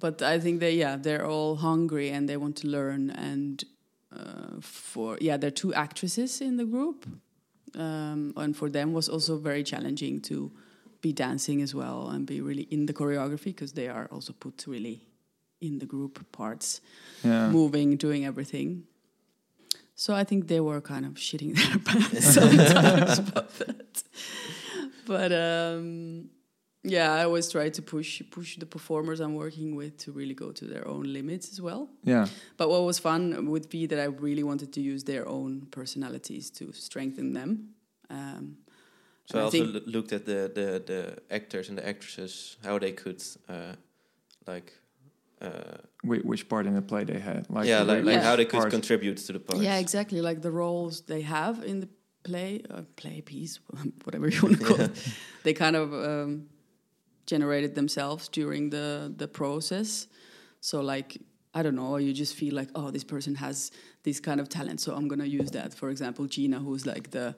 But 0.00 0.22
I 0.22 0.40
think 0.40 0.60
they 0.60 0.74
yeah 0.74 0.96
they're 1.02 1.26
all 1.26 1.56
hungry 1.56 2.10
and 2.10 2.28
they 2.28 2.36
want 2.36 2.56
to 2.62 2.66
learn 2.68 3.10
and 3.10 3.64
uh, 4.12 4.60
for 4.60 5.16
yeah 5.20 5.36
there 5.38 5.48
are 5.48 5.60
two 5.62 5.72
actresses 5.74 6.40
in 6.40 6.56
the 6.56 6.64
group 6.64 7.06
um, 7.78 8.32
and 8.36 8.56
for 8.56 8.68
them 8.70 8.92
was 8.92 9.08
also 9.08 9.38
very 9.38 9.62
challenging 9.64 10.20
to 10.22 10.50
be 11.00 11.12
dancing 11.12 11.62
as 11.62 11.74
well 11.74 12.08
and 12.12 12.26
be 12.26 12.40
really 12.40 12.66
in 12.70 12.86
the 12.86 12.92
choreography 12.92 13.44
because 13.54 13.72
they 13.72 13.88
are 13.88 14.06
also 14.10 14.32
put 14.32 14.64
really 14.66 15.00
in 15.60 15.78
the 15.78 15.86
group 15.86 16.18
parts 16.32 16.80
Yeah. 17.22 17.50
moving 17.52 17.96
doing 17.98 18.24
everything 18.24 18.84
so 19.94 20.14
i 20.20 20.24
think 20.24 20.46
they 20.48 20.60
were 20.60 20.80
kind 20.80 21.04
of 21.06 21.12
shitting 21.14 21.54
their 21.60 21.78
pants 21.78 22.34
sometimes 22.34 23.18
about 23.18 23.50
that 23.58 24.02
but 25.06 25.30
um, 25.32 26.30
yeah 26.86 27.12
i 27.20 27.24
always 27.24 27.48
try 27.50 27.70
to 27.70 27.82
push 27.82 28.22
push 28.30 28.58
the 28.58 28.66
performers 28.66 29.18
i'm 29.20 29.34
working 29.34 29.74
with 29.76 29.96
to 30.04 30.12
really 30.12 30.34
go 30.34 30.52
to 30.52 30.64
their 30.66 30.86
own 30.86 31.04
limits 31.12 31.50
as 31.52 31.60
well 31.60 31.88
Yeah. 32.04 32.26
but 32.56 32.68
what 32.68 32.82
was 32.84 32.98
fun 32.98 33.46
would 33.50 33.68
be 33.70 33.86
that 33.86 33.98
I 33.98 34.08
really 34.26 34.42
wanted 34.42 34.70
to 34.72 34.80
use 34.80 35.04
their 35.04 35.24
own 35.26 35.66
personalities 35.70 36.50
to 36.58 36.64
strengthen 36.72 37.32
them. 37.32 37.50
Um, 38.10 38.56
So 39.30 39.38
I 39.38 39.42
also 39.42 39.50
think- 39.58 39.74
loo- 39.74 39.92
looked 39.96 40.12
at 40.12 40.24
the, 40.24 40.40
the, 40.58 40.68
the 40.90 41.00
actors 41.30 41.68
and 41.68 41.78
the 41.78 41.86
actresses, 41.92 42.56
how 42.66 42.78
they 42.78 42.92
could, 42.92 43.22
uh, 43.48 43.72
like, 44.46 44.68
uh, 45.40 45.78
Whi- 46.02 46.22
which 46.30 46.44
part 46.48 46.66
in 46.66 46.74
the 46.74 46.82
play 46.82 47.04
they 47.04 47.18
had? 47.20 47.42
Like 47.48 47.66
yeah, 47.68 47.82
like, 47.92 48.04
like 48.04 48.16
Yeah. 48.16 48.28
how 48.28 48.36
they 48.36 48.44
could 48.44 48.60
part- 48.60 48.70
contribute 48.72 49.16
to 49.26 49.32
the 49.32 49.40
parts. 49.40 49.62
yeah, 49.62 49.78
exactly. 49.80 50.20
Like 50.28 50.40
the 50.42 50.50
roles 50.50 51.02
they 51.06 51.22
have 51.22 51.56
in 51.70 51.80
the 51.80 51.88
play, 52.22 52.60
uh, 52.70 52.82
play 52.96 53.22
piece, 53.22 53.54
whatever 54.04 54.28
you 54.28 54.40
want 54.42 54.58
to 54.58 54.64
call 54.66 54.80
it, 54.80 54.92
they 55.44 55.54
kind 55.54 55.76
of 55.76 55.92
um, 55.92 56.30
generated 57.26 57.74
themselves 57.74 58.28
during 58.28 58.70
the 58.70 59.12
the 59.16 59.28
process. 59.28 60.06
So 60.60 60.80
like 60.80 61.18
I 61.56 61.62
don't 61.62 61.76
know, 61.76 61.96
you 61.98 62.12
just 62.12 62.34
feel 62.34 62.54
like 62.54 62.68
oh, 62.74 62.90
this 62.90 63.04
person 63.04 63.34
has 63.36 63.70
this 64.02 64.20
kind 64.20 64.40
of 64.40 64.48
talent, 64.48 64.80
so 64.80 64.94
I'm 64.94 65.08
gonna 65.08 65.24
use 65.40 65.50
that. 65.52 65.72
For 65.74 65.88
example, 65.90 66.26
Gina, 66.26 66.58
who's 66.58 66.84
like 66.86 67.10
the 67.10 67.34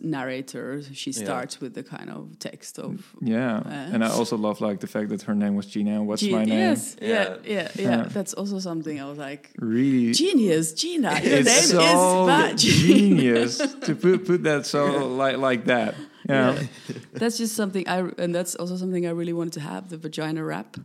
narrator, 0.00 0.82
she 0.94 1.10
Yeah. 1.10 1.24
starts 1.24 1.60
with 1.60 1.74
the 1.74 1.82
kind 1.82 2.10
of 2.10 2.38
text 2.38 2.78
of 2.78 3.14
Yeah. 3.20 3.58
Uh, 3.64 3.94
and 3.94 4.04
I 4.04 4.08
also 4.18 4.36
love 4.36 4.60
like 4.60 4.80
the 4.80 4.86
fact 4.86 5.08
that 5.08 5.22
her 5.22 5.34
name 5.34 5.54
was 5.56 5.66
Gina. 5.66 5.92
and 5.96 6.06
What's 6.06 6.22
Ge- 6.22 6.30
my 6.30 6.44
name? 6.44 6.58
Yes, 6.58 6.96
yeah, 7.00 7.08
Yeah. 7.08 7.36
yeah, 7.44 7.68
yeah, 7.74 7.90
Yeah. 7.90 8.02
That's 8.08 8.34
also 8.34 8.58
something 8.60 9.00
I 9.00 9.06
was 9.08 9.18
like, 9.18 9.50
Really. 9.58 10.12
genius, 10.12 10.72
Gina. 10.74 11.10
Your 11.22 11.38
it's 11.38 11.46
name 11.48 11.62
so 11.62 11.80
is 11.80 11.94
Vaj. 12.30 12.56
genius 12.58 13.58
to 13.58 13.94
put 13.94 14.26
put 14.26 14.42
that 14.44 14.66
so 14.66 15.06
like 15.22 15.36
like 15.38 15.64
that. 15.66 15.94
Yeah. 16.30 16.52
Yeah. 16.88 16.96
That's 17.20 17.38
just 17.38 17.54
something 17.56 17.86
I, 17.88 17.98
and 18.22 18.34
that's 18.34 18.54
also 18.56 18.76
something 18.76 19.06
I 19.06 19.10
really 19.10 19.32
wanted 19.32 19.52
to 19.54 19.60
have 19.60 19.88
the 19.88 19.96
vagina 19.98 20.42
rap 20.44 20.76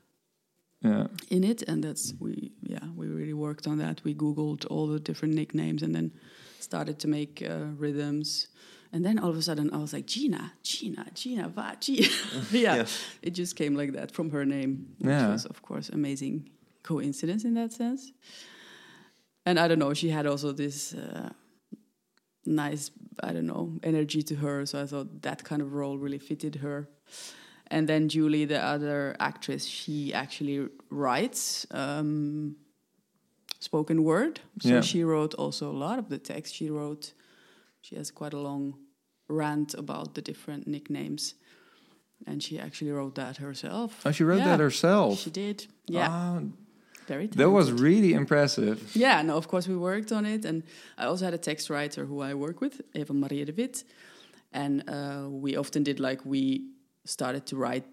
Yeah. 0.84 1.08
in 1.30 1.44
it, 1.44 1.62
and 1.70 1.84
that's 1.84 2.14
we, 2.20 2.52
yeah, 2.62 2.86
we 2.96 3.08
really 3.08 3.34
worked 3.34 3.68
on 3.68 3.78
that. 3.80 4.02
We 4.04 4.14
googled 4.14 4.66
all 4.70 4.88
the 4.88 5.00
different 5.00 5.34
nicknames, 5.36 5.84
and 5.84 5.94
then 5.96 6.12
started 6.60 6.98
to 7.00 7.08
make 7.08 7.42
uh, 7.42 7.66
rhythms. 7.84 8.48
And 8.94 9.04
then 9.04 9.20
all 9.20 9.30
of 9.30 9.38
a 9.38 9.42
sudden, 9.42 9.70
I 9.74 9.78
was 9.78 9.92
like, 9.94 10.06
Gina, 10.06 10.54
Gina, 10.64 11.06
Gina, 11.14 11.50
Va, 11.50 11.76
Gina. 11.80 12.08
yeah, 12.52 12.76
Yeah. 12.76 12.86
it 13.22 13.32
just 13.38 13.56
came 13.56 13.76
like 13.76 13.92
that 13.94 14.12
from 14.12 14.30
her 14.32 14.46
name, 14.46 14.86
which 15.00 15.10
Yeah. 15.10 15.32
was, 15.34 15.46
of 15.46 15.62
course, 15.62 15.90
amazing 15.94 16.50
coincidence 16.84 17.44
in 17.48 17.54
that 17.56 17.74
sense. 17.74 18.12
And 19.46 19.60
I 19.60 19.68
don't 19.68 19.80
know, 19.80 19.94
she 19.94 20.10
had 20.10 20.26
also 20.26 20.52
this 20.54 20.94
uh, 20.94 21.30
nice, 22.46 22.92
I 23.22 23.34
don't 23.34 23.46
know, 23.48 23.80
energy 23.84 24.22
to 24.24 24.36
her. 24.36 24.66
So 24.66 24.82
I 24.82 24.86
thought 24.86 25.22
that 25.22 25.44
kind 25.44 25.62
of 25.62 25.74
role 25.74 25.98
really 25.98 26.20
fitted 26.20 26.56
her. 26.56 26.88
And 27.68 27.88
then 27.90 28.10
Julie, 28.10 28.46
the 28.46 28.62
other 28.64 29.16
actress, 29.20 29.66
she 29.66 30.14
actually 30.14 30.68
writes 30.90 31.66
um, 31.72 32.56
spoken 33.60 34.04
word. 34.04 34.40
So 34.60 34.70
Yeah. 34.70 34.82
she 34.82 35.04
wrote 35.04 35.34
also 35.34 35.72
a 35.72 35.78
lot 35.78 35.98
of 36.00 36.10
the 36.10 36.18
text. 36.20 36.54
She 36.54 36.70
wrote, 36.70 37.14
she 37.82 37.96
has 37.96 38.12
quite 38.12 38.34
a 38.34 38.40
long 38.40 38.76
rant 39.28 39.74
about 39.74 40.14
the 40.14 40.22
different 40.22 40.68
nicknames. 40.68 41.36
And 42.28 42.42
she 42.42 42.60
actually 42.60 42.92
wrote 42.92 43.16
that 43.16 43.38
herself. 43.38 44.02
Oh, 44.06 44.12
she 44.12 44.24
wrote 44.24 44.40
Yeah, 44.40 44.52
that 44.52 44.60
herself. 44.60 45.20
She 45.20 45.30
did. 45.32 45.68
Yeah. 45.88 46.08
Ah, 46.10 46.42
very 47.08 47.28
that 47.28 47.50
was 47.50 47.72
really 47.72 48.14
impressive. 48.14 48.96
Yeah, 48.96 49.22
no, 49.22 49.38
of 49.38 49.48
course 49.48 49.68
we 49.68 49.76
worked 49.78 50.12
on 50.12 50.26
it, 50.26 50.46
and 50.46 50.64
I 50.98 51.06
also 51.06 51.26
had 51.26 51.34
a 51.34 51.38
text 51.38 51.70
writer 51.70 52.06
who 52.06 52.22
I 52.22 52.34
work 52.34 52.62
with, 52.62 52.82
Eva 52.94 53.14
Maria 53.14 53.46
de 53.46 53.54
Wit, 53.54 53.84
and 54.52 54.84
uh, 54.90 55.28
we 55.30 55.56
often 55.58 55.84
did 55.84 56.00
like 56.00 56.26
we 56.26 56.70
started 57.06 57.46
to 57.48 57.56
write 57.56 57.86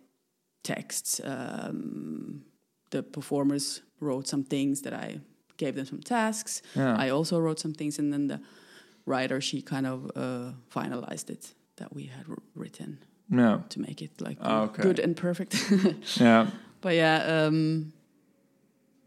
texts. 0.62 1.20
Um, 1.25 2.44
the 2.90 3.03
performers 3.03 3.83
wrote 4.01 4.29
some 4.29 4.44
things 4.44 4.83
that 4.83 4.92
I 4.92 5.20
gave 5.57 5.75
them 5.75 5.87
some 5.87 6.01
tasks. 6.01 6.62
Yeah. 6.75 6.96
I 6.96 7.11
also 7.11 7.38
wrote 7.38 7.61
some 7.61 7.75
things, 7.75 7.98
and 7.98 8.12
then 8.12 8.27
the 8.29 8.40
writer 9.07 9.40
she 9.40 9.62
kind 9.62 9.87
of 9.87 10.11
uh, 10.16 10.53
finalized 10.70 11.31
it 11.31 11.55
that 11.77 11.92
we 11.92 12.05
had 12.05 12.29
wr- 12.29 12.35
written 12.55 12.98
yeah. 13.31 13.59
to 13.68 13.81
make 13.81 14.01
it 14.03 14.20
like 14.20 14.38
Ah, 14.40 14.62
okay. 14.62 14.83
good 14.83 14.98
and 14.98 15.16
perfect. 15.16 15.55
Yeah. 16.20 16.46
But 16.81 16.94
yeah, 16.94 17.46
um, 17.46 17.92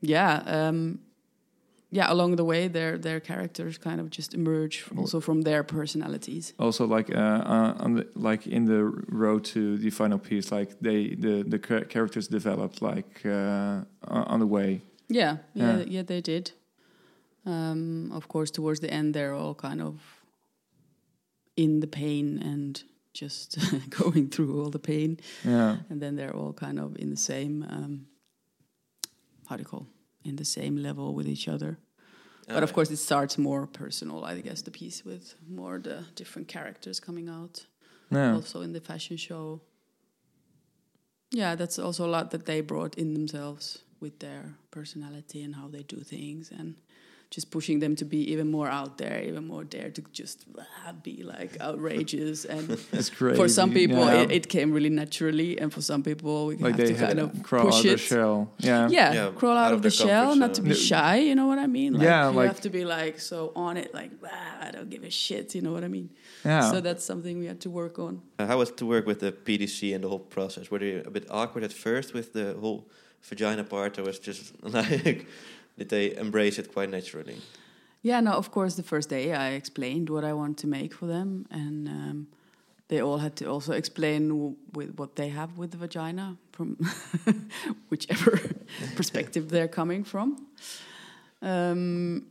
yeah, 0.06 0.44
um, 0.46 1.00
yeah. 1.92 2.12
Along 2.12 2.36
the 2.36 2.44
way, 2.46 2.68
their 2.70 2.98
their 2.98 3.20
characters 3.20 3.78
kind 3.78 4.00
of 4.02 4.10
just 4.10 4.34
emerge 4.34 4.86
also 4.98 5.20
from 5.22 5.42
their 5.44 5.64
personalities. 5.64 6.54
Also, 6.58 6.86
like 6.98 7.10
uh, 7.16 7.20
uh, 7.20 7.74
on 7.86 7.94
the 7.96 8.06
like 8.16 8.48
in 8.48 8.66
the 8.66 8.84
road 9.10 9.44
to 9.54 9.78
the 9.78 9.90
final 9.90 10.20
piece, 10.20 10.52
like 10.52 10.70
they 10.82 11.16
the 11.16 11.44
the 11.44 11.60
characters 11.90 12.28
developed 12.28 12.82
like 12.82 13.26
uh, 13.26 13.84
on 14.08 14.24
on 14.28 14.40
the 14.40 14.48
way. 14.48 14.82
Yeah, 15.10 15.38
yeah, 15.54 15.78
Yeah. 15.78 15.84
yeah. 15.88 16.04
they 16.06 16.22
did. 16.22 16.52
Um, 17.46 18.12
of 18.12 18.28
course, 18.28 18.52
towards 18.52 18.80
the 18.80 18.90
end, 18.94 19.14
they're 19.14 19.36
all 19.36 19.54
kind 19.54 19.82
of 19.82 19.94
in 21.56 21.80
the 21.80 21.88
pain 21.88 22.40
and 22.44 22.84
just 23.14 23.58
going 23.90 24.30
through 24.30 24.60
all 24.62 24.70
the 24.72 24.80
pain, 24.80 25.18
Yeah. 25.44 25.78
and 25.90 26.02
then 26.02 26.16
they're 26.16 26.36
all 26.36 26.54
kind 26.54 26.80
of 26.80 26.96
in 26.98 27.10
the 27.12 27.18
same 27.18 27.64
um, 27.70 28.08
how 29.48 29.56
do 29.58 29.62
you 29.62 29.68
call 29.70 29.86
in 30.26 30.36
the 30.36 30.46
same 30.46 30.76
level 30.76 31.14
with 31.16 31.28
each 31.28 31.48
other. 31.48 31.78
But 32.48 32.64
of 32.64 32.70
Uh, 32.70 32.74
course, 32.74 32.92
it 32.94 32.98
starts 32.98 33.38
more 33.38 33.68
personal, 33.68 34.24
I 34.24 34.42
guess, 34.42 34.62
the 34.64 34.72
piece 34.72 35.04
with 35.06 35.36
more 35.48 35.80
the 35.80 36.04
different 36.16 36.48
characters 36.48 37.00
coming 37.00 37.30
out. 37.30 37.66
Yeah. 38.12 38.36
Also 38.36 38.62
in 38.62 38.74
the 38.74 38.82
fashion 38.82 39.18
show. 39.18 39.62
Yeah, 41.32 41.56
that's 41.56 41.80
also 41.80 42.06
a 42.06 42.12
lot 42.12 42.32
that 42.32 42.46
they 42.46 42.62
brought 42.62 42.96
in 42.98 43.14
themselves 43.14 43.80
with 44.00 44.20
their 44.20 44.56
personality 44.72 45.42
and 45.44 45.56
how 45.56 45.68
they 45.68 45.84
do 45.84 46.04
things 46.04 46.52
and 46.52 46.76
just 47.36 47.52
pushing 47.52 47.80
them 47.80 47.94
to 47.98 48.06
be 48.06 48.32
even 48.32 48.50
more 48.50 48.70
out 48.70 48.98
there, 48.98 49.22
even 49.30 49.46
more 49.46 49.66
dare 49.66 49.90
to 49.90 50.02
just 50.14 50.46
ah, 50.58 50.94
be 51.04 51.16
like 51.34 51.52
outrageous. 51.60 52.46
And 52.56 52.64
It's 53.00 53.10
crazy. 53.10 53.36
for 53.36 53.50
some 53.50 53.72
people, 53.74 54.06
yeah. 54.06 54.22
it, 54.22 54.32
it 54.32 54.46
came 54.56 54.72
really 54.72 54.94
naturally, 55.04 55.60
and 55.62 55.68
for 55.76 55.82
some 55.82 56.02
people, 56.02 56.36
we 56.48 56.56
like 56.56 56.78
have 56.78 56.78
they 56.78 56.94
to 56.94 57.00
kind 57.08 57.20
of 57.20 57.30
crawl 57.44 57.66
push 57.66 57.80
out 57.80 57.86
of 57.86 57.92
it. 57.92 57.92
the 57.92 57.98
shell. 57.98 58.38
Yeah. 58.60 58.88
Yeah, 58.98 59.14
Yeah, 59.18 59.32
crawl 59.40 59.58
out, 59.58 59.66
out 59.66 59.74
of 59.74 59.78
of 59.78 59.82
the 59.84 59.90
their 59.90 60.08
shell, 60.08 60.30
not 60.44 60.54
to 60.58 60.62
be 60.62 60.74
shy. 60.92 61.16
You 61.30 61.36
know 61.40 61.48
what 61.52 61.60
I 61.60 61.68
mean? 61.68 61.92
Like, 61.94 62.04
Yeah, 62.04 62.30
you 62.30 62.38
like- 62.38 62.48
have 62.54 62.62
to 62.68 62.72
be 62.80 62.84
like 62.98 63.16
so 63.20 63.52
on 63.68 63.74
it, 63.84 63.90
like 64.00 64.12
ah, 64.24 64.68
I 64.68 64.72
don't 64.76 64.90
give 64.94 65.04
a 65.04 65.14
shit. 65.26 65.46
You 65.56 65.62
know 65.66 65.74
what 65.76 65.84
I 65.84 65.90
mean? 65.98 66.08
Yeah. 66.46 66.72
So 66.72 66.80
that's 66.88 67.04
something 67.12 67.34
we 67.44 67.48
had 67.52 67.60
to 67.66 67.70
work 67.82 67.96
on. 68.08 68.14
Uh, 68.40 68.46
how 68.50 68.58
was 68.64 68.72
to 68.82 68.86
work 68.86 69.06
with 69.12 69.20
the 69.26 69.32
PDC 69.48 69.94
and 69.96 70.02
the 70.06 70.10
whole 70.14 70.26
process? 70.38 70.64
Were 70.72 70.80
they 70.86 70.94
a 71.12 71.12
bit 71.18 71.26
awkward 71.40 71.64
at 71.70 71.74
first 71.74 72.14
with 72.18 72.28
the 72.38 72.48
whole 72.64 72.82
vagina 73.30 73.64
part, 73.64 74.00
I 74.00 74.04
was 74.04 74.20
just 74.20 74.54
like 74.80 75.26
did 75.78 75.90
they 75.90 76.16
embrace 76.16 76.60
it 76.60 76.74
quite 76.74 76.90
naturally? 76.90 77.38
Yeah, 78.02 78.20
no, 78.22 78.34
of 78.34 78.52
course, 78.52 78.76
the 78.76 78.84
first 78.84 79.10
day 79.10 79.34
I 79.34 79.50
explained 79.52 80.10
what 80.10 80.24
I 80.24 80.34
want 80.34 80.58
to 80.60 80.68
make 80.68 80.94
for 80.94 81.08
them, 81.08 81.48
and 81.50 81.88
um, 81.88 82.28
they 82.88 83.02
all 83.02 83.18
had 83.18 83.36
to 83.38 83.46
also 83.46 83.74
explain 83.74 84.30
w- 84.30 84.56
with 84.74 84.98
what 85.00 85.16
they 85.16 85.30
have 85.30 85.58
with 85.58 85.72
the 85.72 85.78
vagina 85.78 86.38
from 86.52 86.78
whichever 87.90 88.40
perspective 88.96 89.50
they're 89.50 89.68
coming 89.68 90.04
from. 90.04 90.46
Um, 91.42 92.28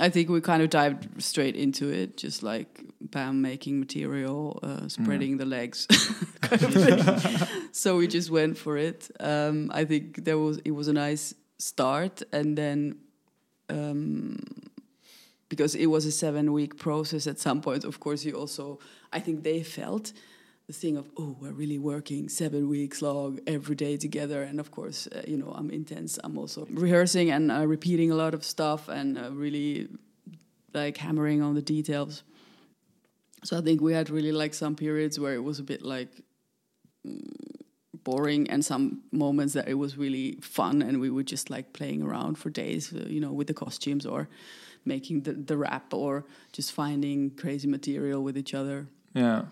I 0.00 0.08
think 0.08 0.30
we 0.30 0.40
kind 0.40 0.62
of 0.62 0.70
dived 0.70 1.22
straight 1.22 1.54
into 1.54 1.88
it, 1.90 2.16
just 2.16 2.42
like 2.42 2.84
bam, 3.00 3.40
making 3.40 3.78
material, 3.78 4.58
uh, 4.62 4.88
spreading 4.88 5.36
the 5.36 5.44
legs, 5.44 5.86
kind 6.40 6.62
of 6.62 6.72
thing. 6.74 7.48
so 7.70 7.98
we 7.98 8.08
just 8.08 8.30
went 8.30 8.58
for 8.58 8.76
it. 8.76 9.10
Um, 9.20 9.70
I 9.72 9.84
think 9.84 10.24
there 10.24 10.38
was 10.38 10.58
it 10.64 10.72
was 10.72 10.88
a 10.88 10.92
nice 10.92 11.34
start, 11.62 12.22
and 12.32 12.58
then 12.58 12.96
um, 13.68 14.38
because 15.48 15.74
it 15.74 15.86
was 15.86 16.06
a 16.06 16.12
seven 16.12 16.52
week 16.52 16.78
process 16.78 17.26
at 17.26 17.38
some 17.38 17.60
point 17.60 17.84
of 17.84 18.00
course 18.00 18.24
you 18.24 18.32
also 18.32 18.78
i 19.12 19.20
think 19.20 19.42
they 19.42 19.62
felt 19.62 20.12
the 20.66 20.72
thing 20.72 20.96
of 20.96 21.10
oh 21.18 21.36
we're 21.40 21.52
really 21.52 21.78
working 21.78 22.28
seven 22.28 22.68
weeks 22.68 23.02
long 23.02 23.38
every 23.46 23.76
day 23.76 23.96
together. 23.96 24.42
And 24.42 24.60
of 24.60 24.70
course 24.70 25.08
uh, 25.08 25.22
you 25.26 25.36
know 25.36 25.52
i'm 25.54 25.70
intense 25.70 26.18
i'm 26.24 26.38
also 26.38 26.66
rehearsing 26.70 27.30
and 27.30 27.50
uh, 27.50 27.66
repeating 27.66 28.10
a 28.10 28.14
lot 28.14 28.32
of 28.34 28.44
stuff 28.44 28.88
and 28.88 29.18
uh, 29.18 29.30
really 29.30 29.88
like 30.72 30.96
hammering 30.96 31.42
on 31.42 31.54
the 31.54 31.62
details. 31.62 32.22
So 33.44 33.58
i 33.58 33.60
think 33.60 33.80
we 33.80 33.92
had 33.92 34.08
really 34.08 34.32
like 34.32 34.54
some 34.54 34.74
periods 34.74 35.18
where 35.18 35.34
it 35.34 35.44
was 35.50 35.58
a 35.58 35.64
bit 35.64 35.82
like 35.82 36.12
mm, 37.06 37.61
boring 38.04 38.50
and 38.50 38.64
some 38.64 39.00
moments 39.12 39.54
that 39.54 39.68
it 39.68 39.74
was 39.74 39.96
really 39.96 40.38
fun 40.40 40.82
and 40.82 41.00
we 41.00 41.10
were 41.10 41.22
just 41.22 41.50
like 41.50 41.72
playing 41.72 42.02
around 42.02 42.36
for 42.38 42.50
days 42.50 42.92
uh, 42.92 43.04
you 43.08 43.20
know 43.20 43.32
with 43.32 43.46
the 43.46 43.54
costumes 43.54 44.04
or 44.06 44.28
making 44.84 45.22
the, 45.22 45.32
the 45.32 45.56
rap 45.56 45.94
or 45.94 46.24
just 46.52 46.72
finding 46.72 47.30
crazy 47.30 47.68
material 47.68 48.22
with 48.24 48.36
each 48.36 48.54
other 48.54 48.86
Yeah. 49.14 49.42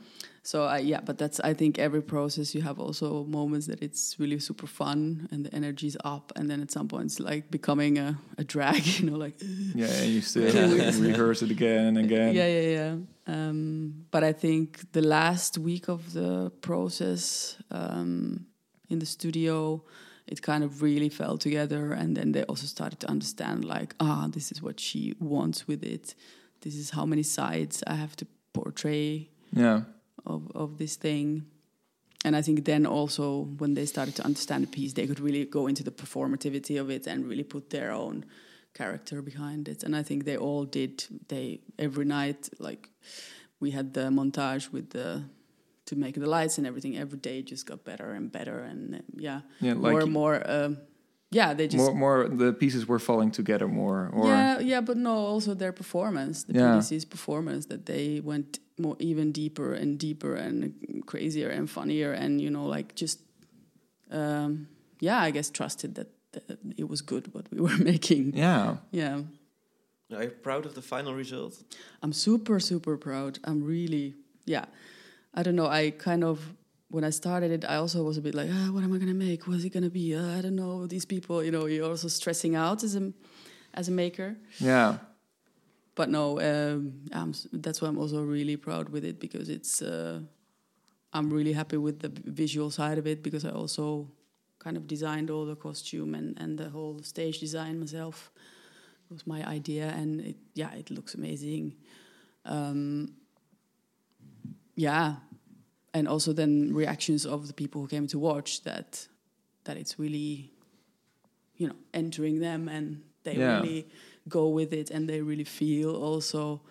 so 0.42 0.64
I, 0.64 0.78
yeah 0.92 1.00
but 1.04 1.16
that's 1.18 1.38
i 1.50 1.54
think 1.54 1.78
every 1.78 2.02
process 2.02 2.54
you 2.54 2.62
have 2.62 2.78
also 2.80 3.24
moments 3.24 3.66
that 3.66 3.82
it's 3.82 4.16
really 4.18 4.38
super 4.40 4.66
fun 4.66 5.28
and 5.30 5.44
the 5.46 5.54
energy's 5.54 5.96
up 6.04 6.32
and 6.36 6.48
then 6.50 6.60
at 6.62 6.70
some 6.70 6.88
point 6.88 7.04
it's 7.04 7.20
like 7.20 7.50
becoming 7.50 7.98
a, 7.98 8.18
a 8.38 8.44
drag 8.44 8.84
you 8.98 9.10
know 9.10 9.18
like 9.24 9.34
Yeah. 9.74 9.86
And 10.02 10.10
you 10.14 10.20
still 10.22 10.44
rehearse 11.08 11.42
it 11.46 11.50
again 11.50 11.96
and 11.96 11.98
again. 11.98 12.34
yeah, 12.34 12.46
yeah, 12.56 12.68
yeah. 12.78 12.94
Um, 13.30 14.06
but 14.10 14.22
I 14.24 14.32
think 14.32 14.92
the 14.92 15.02
last 15.02 15.58
week 15.58 15.88
of 15.88 16.12
the 16.12 16.50
process 16.60 17.56
um, 17.70 18.46
in 18.88 18.98
the 18.98 19.06
studio, 19.06 19.82
it 20.26 20.42
kind 20.42 20.64
of 20.64 20.82
really 20.82 21.08
fell 21.10 21.38
together, 21.38 21.92
and 21.92 22.16
then 22.16 22.32
they 22.32 22.42
also 22.44 22.66
started 22.66 22.98
to 23.00 23.10
understand, 23.10 23.64
like, 23.64 23.94
ah, 24.00 24.28
this 24.32 24.50
is 24.52 24.62
what 24.62 24.80
she 24.80 25.14
wants 25.20 25.66
with 25.68 25.82
it. 25.84 26.14
This 26.60 26.74
is 26.74 26.90
how 26.90 27.06
many 27.06 27.22
sides 27.22 27.82
I 27.86 27.94
have 27.94 28.14
to 28.16 28.26
portray 28.52 29.28
Yeah. 29.56 29.82
of 30.24 30.50
of 30.54 30.76
this 30.76 30.96
thing. 30.96 31.44
And 32.24 32.36
I 32.36 32.42
think 32.42 32.64
then 32.64 32.86
also 32.86 33.48
when 33.58 33.74
they 33.74 33.86
started 33.86 34.14
to 34.16 34.24
understand 34.24 34.64
the 34.64 34.70
piece, 34.70 34.92
they 34.94 35.06
could 35.06 35.20
really 35.20 35.46
go 35.46 35.68
into 35.68 35.82
the 35.82 35.90
performativity 35.92 36.80
of 36.80 36.90
it 36.90 37.06
and 37.06 37.24
really 37.26 37.44
put 37.44 37.70
their 37.70 37.90
own 37.92 38.24
character 38.74 39.22
behind 39.22 39.68
it. 39.68 39.82
And 39.82 39.94
I 39.96 40.02
think 40.02 40.24
they 40.24 40.36
all 40.36 40.64
did. 40.64 41.04
They 41.28 41.60
every 41.78 42.04
night 42.04 42.48
like 42.58 42.88
we 43.60 43.70
had 43.72 43.94
the 43.94 44.08
montage 44.10 44.72
with 44.72 44.90
the 44.90 45.24
to 45.86 45.96
make 45.96 46.14
the 46.14 46.26
lights 46.26 46.58
and 46.58 46.66
everything. 46.66 46.96
Every 46.96 47.18
day 47.18 47.42
just 47.42 47.66
got 47.66 47.84
better 47.84 48.12
and 48.12 48.30
better, 48.30 48.58
and 48.60 48.94
uh, 48.94 48.98
yeah, 49.16 49.40
Yeah. 49.60 49.74
more 49.74 50.00
and 50.00 50.12
more. 50.12 50.42
Um, 50.46 50.78
yeah, 51.32 51.54
they 51.54 51.68
just 51.68 51.76
more, 51.76 51.94
more, 51.94 52.28
the 52.28 52.52
pieces 52.52 52.86
were 52.88 52.98
falling 52.98 53.30
together 53.30 53.68
more. 53.68 54.10
Or 54.12 54.26
yeah, 54.26 54.58
yeah, 54.58 54.80
but 54.80 54.96
no, 54.96 55.12
also 55.14 55.54
their 55.54 55.72
performance, 55.72 56.44
the 56.44 56.54
Yeah. 56.54 56.62
PDC's 56.78 57.04
performance, 57.04 57.66
that 57.66 57.86
they 57.86 58.20
went 58.20 58.58
more 58.78 58.96
even 58.98 59.30
deeper 59.32 59.72
and 59.74 59.96
deeper 59.98 60.34
and 60.34 60.74
crazier 61.06 61.48
and 61.48 61.68
funnier, 61.70 62.12
and 62.12 62.40
you 62.40 62.50
know, 62.50 62.66
like 62.66 62.94
just, 62.96 63.20
um, 64.10 64.68
yeah, 65.00 65.18
I 65.20 65.30
guess 65.30 65.50
trusted 65.50 65.94
that 65.94 66.08
it 66.76 66.88
was 66.88 67.02
good 67.02 67.32
what 67.34 67.46
we 67.52 67.60
were 67.66 67.76
making. 67.78 68.32
yeah. 68.36 68.76
Yeah, 68.92 69.20
Are 70.14 70.22
you 70.24 70.30
proud 70.30 70.66
of 70.66 70.74
the 70.74 70.82
final 70.82 71.14
result? 71.14 71.62
I'm 72.02 72.12
super 72.12 72.60
super 72.60 72.96
proud. 72.96 73.38
I'm 73.44 73.62
really 73.64 74.14
yeah. 74.46 74.64
I 75.34 75.42
don't 75.42 75.54
know. 75.56 75.66
I 75.66 75.90
kind 75.90 76.24
of 76.24 76.38
when 76.88 77.04
I 77.04 77.10
started 77.10 77.50
it, 77.52 77.64
I 77.64 77.76
also 77.76 78.02
was 78.02 78.16
a 78.18 78.20
bit 78.20 78.34
like, 78.34 78.50
ah, 78.52 78.68
what 78.72 78.82
am 78.82 78.92
I 78.92 78.98
gonna 78.98 79.14
make? 79.14 79.46
What 79.46 79.56
is 79.56 79.64
it 79.64 79.70
gonna 79.72 79.90
be? 79.90 80.14
Uh, 80.16 80.38
I 80.38 80.40
don't 80.42 80.56
know. 80.56 80.86
These 80.86 81.04
people, 81.06 81.44
you 81.44 81.52
know, 81.52 81.66
you're 81.66 81.88
also 81.88 82.08
stressing 82.08 82.56
out 82.56 82.82
as 82.82 82.96
a 82.96 83.12
as 83.74 83.88
a 83.88 83.92
maker. 83.92 84.36
Yeah. 84.58 84.98
but 85.94 86.08
no, 86.08 86.40
um, 86.40 86.92
I'm, 87.12 87.32
that's 87.52 87.80
why 87.82 87.88
I'm 87.88 87.98
also 87.98 88.22
really 88.24 88.56
proud 88.56 88.88
with 88.88 89.04
it 89.04 89.20
because 89.20 89.48
it's. 89.48 89.82
Uh, 89.82 90.20
I'm 91.12 91.28
really 91.32 91.52
happy 91.52 91.76
with 91.76 91.98
the 92.00 92.08
visual 92.32 92.70
side 92.70 92.98
of 92.98 93.06
it 93.06 93.22
because 93.22 93.44
I 93.44 93.50
also 93.50 94.08
kind 94.60 94.76
of 94.76 94.86
designed 94.86 95.30
all 95.30 95.44
the 95.46 95.56
costume 95.56 96.14
and, 96.14 96.38
and 96.40 96.56
the 96.58 96.68
whole 96.70 97.02
stage 97.02 97.40
design 97.40 97.80
myself. 97.80 98.30
It 99.10 99.12
was 99.14 99.26
my 99.26 99.44
idea, 99.44 99.88
and 99.88 100.20
it, 100.20 100.36
yeah, 100.54 100.72
it 100.74 100.90
looks 100.90 101.14
amazing. 101.14 101.74
Um, 102.44 103.14
yeah, 104.76 105.16
and 105.92 106.06
also 106.06 106.32
then 106.32 106.72
reactions 106.72 107.26
of 107.26 107.46
the 107.48 107.52
people 107.52 107.80
who 107.80 107.88
came 107.88 108.06
to 108.08 108.18
watch 108.18 108.62
that 108.62 109.08
that 109.64 109.76
it's 109.76 109.98
really, 109.98 110.50
you 111.56 111.66
know, 111.68 111.74
entering 111.92 112.38
them 112.40 112.68
and 112.68 113.02
they 113.24 113.36
Yeah. 113.36 113.60
really 113.60 113.86
go 114.28 114.48
with 114.48 114.72
it 114.72 114.90
and 114.90 115.06
they 115.08 115.20
really 115.20 115.44
feel 115.44 115.94
also 115.94 116.62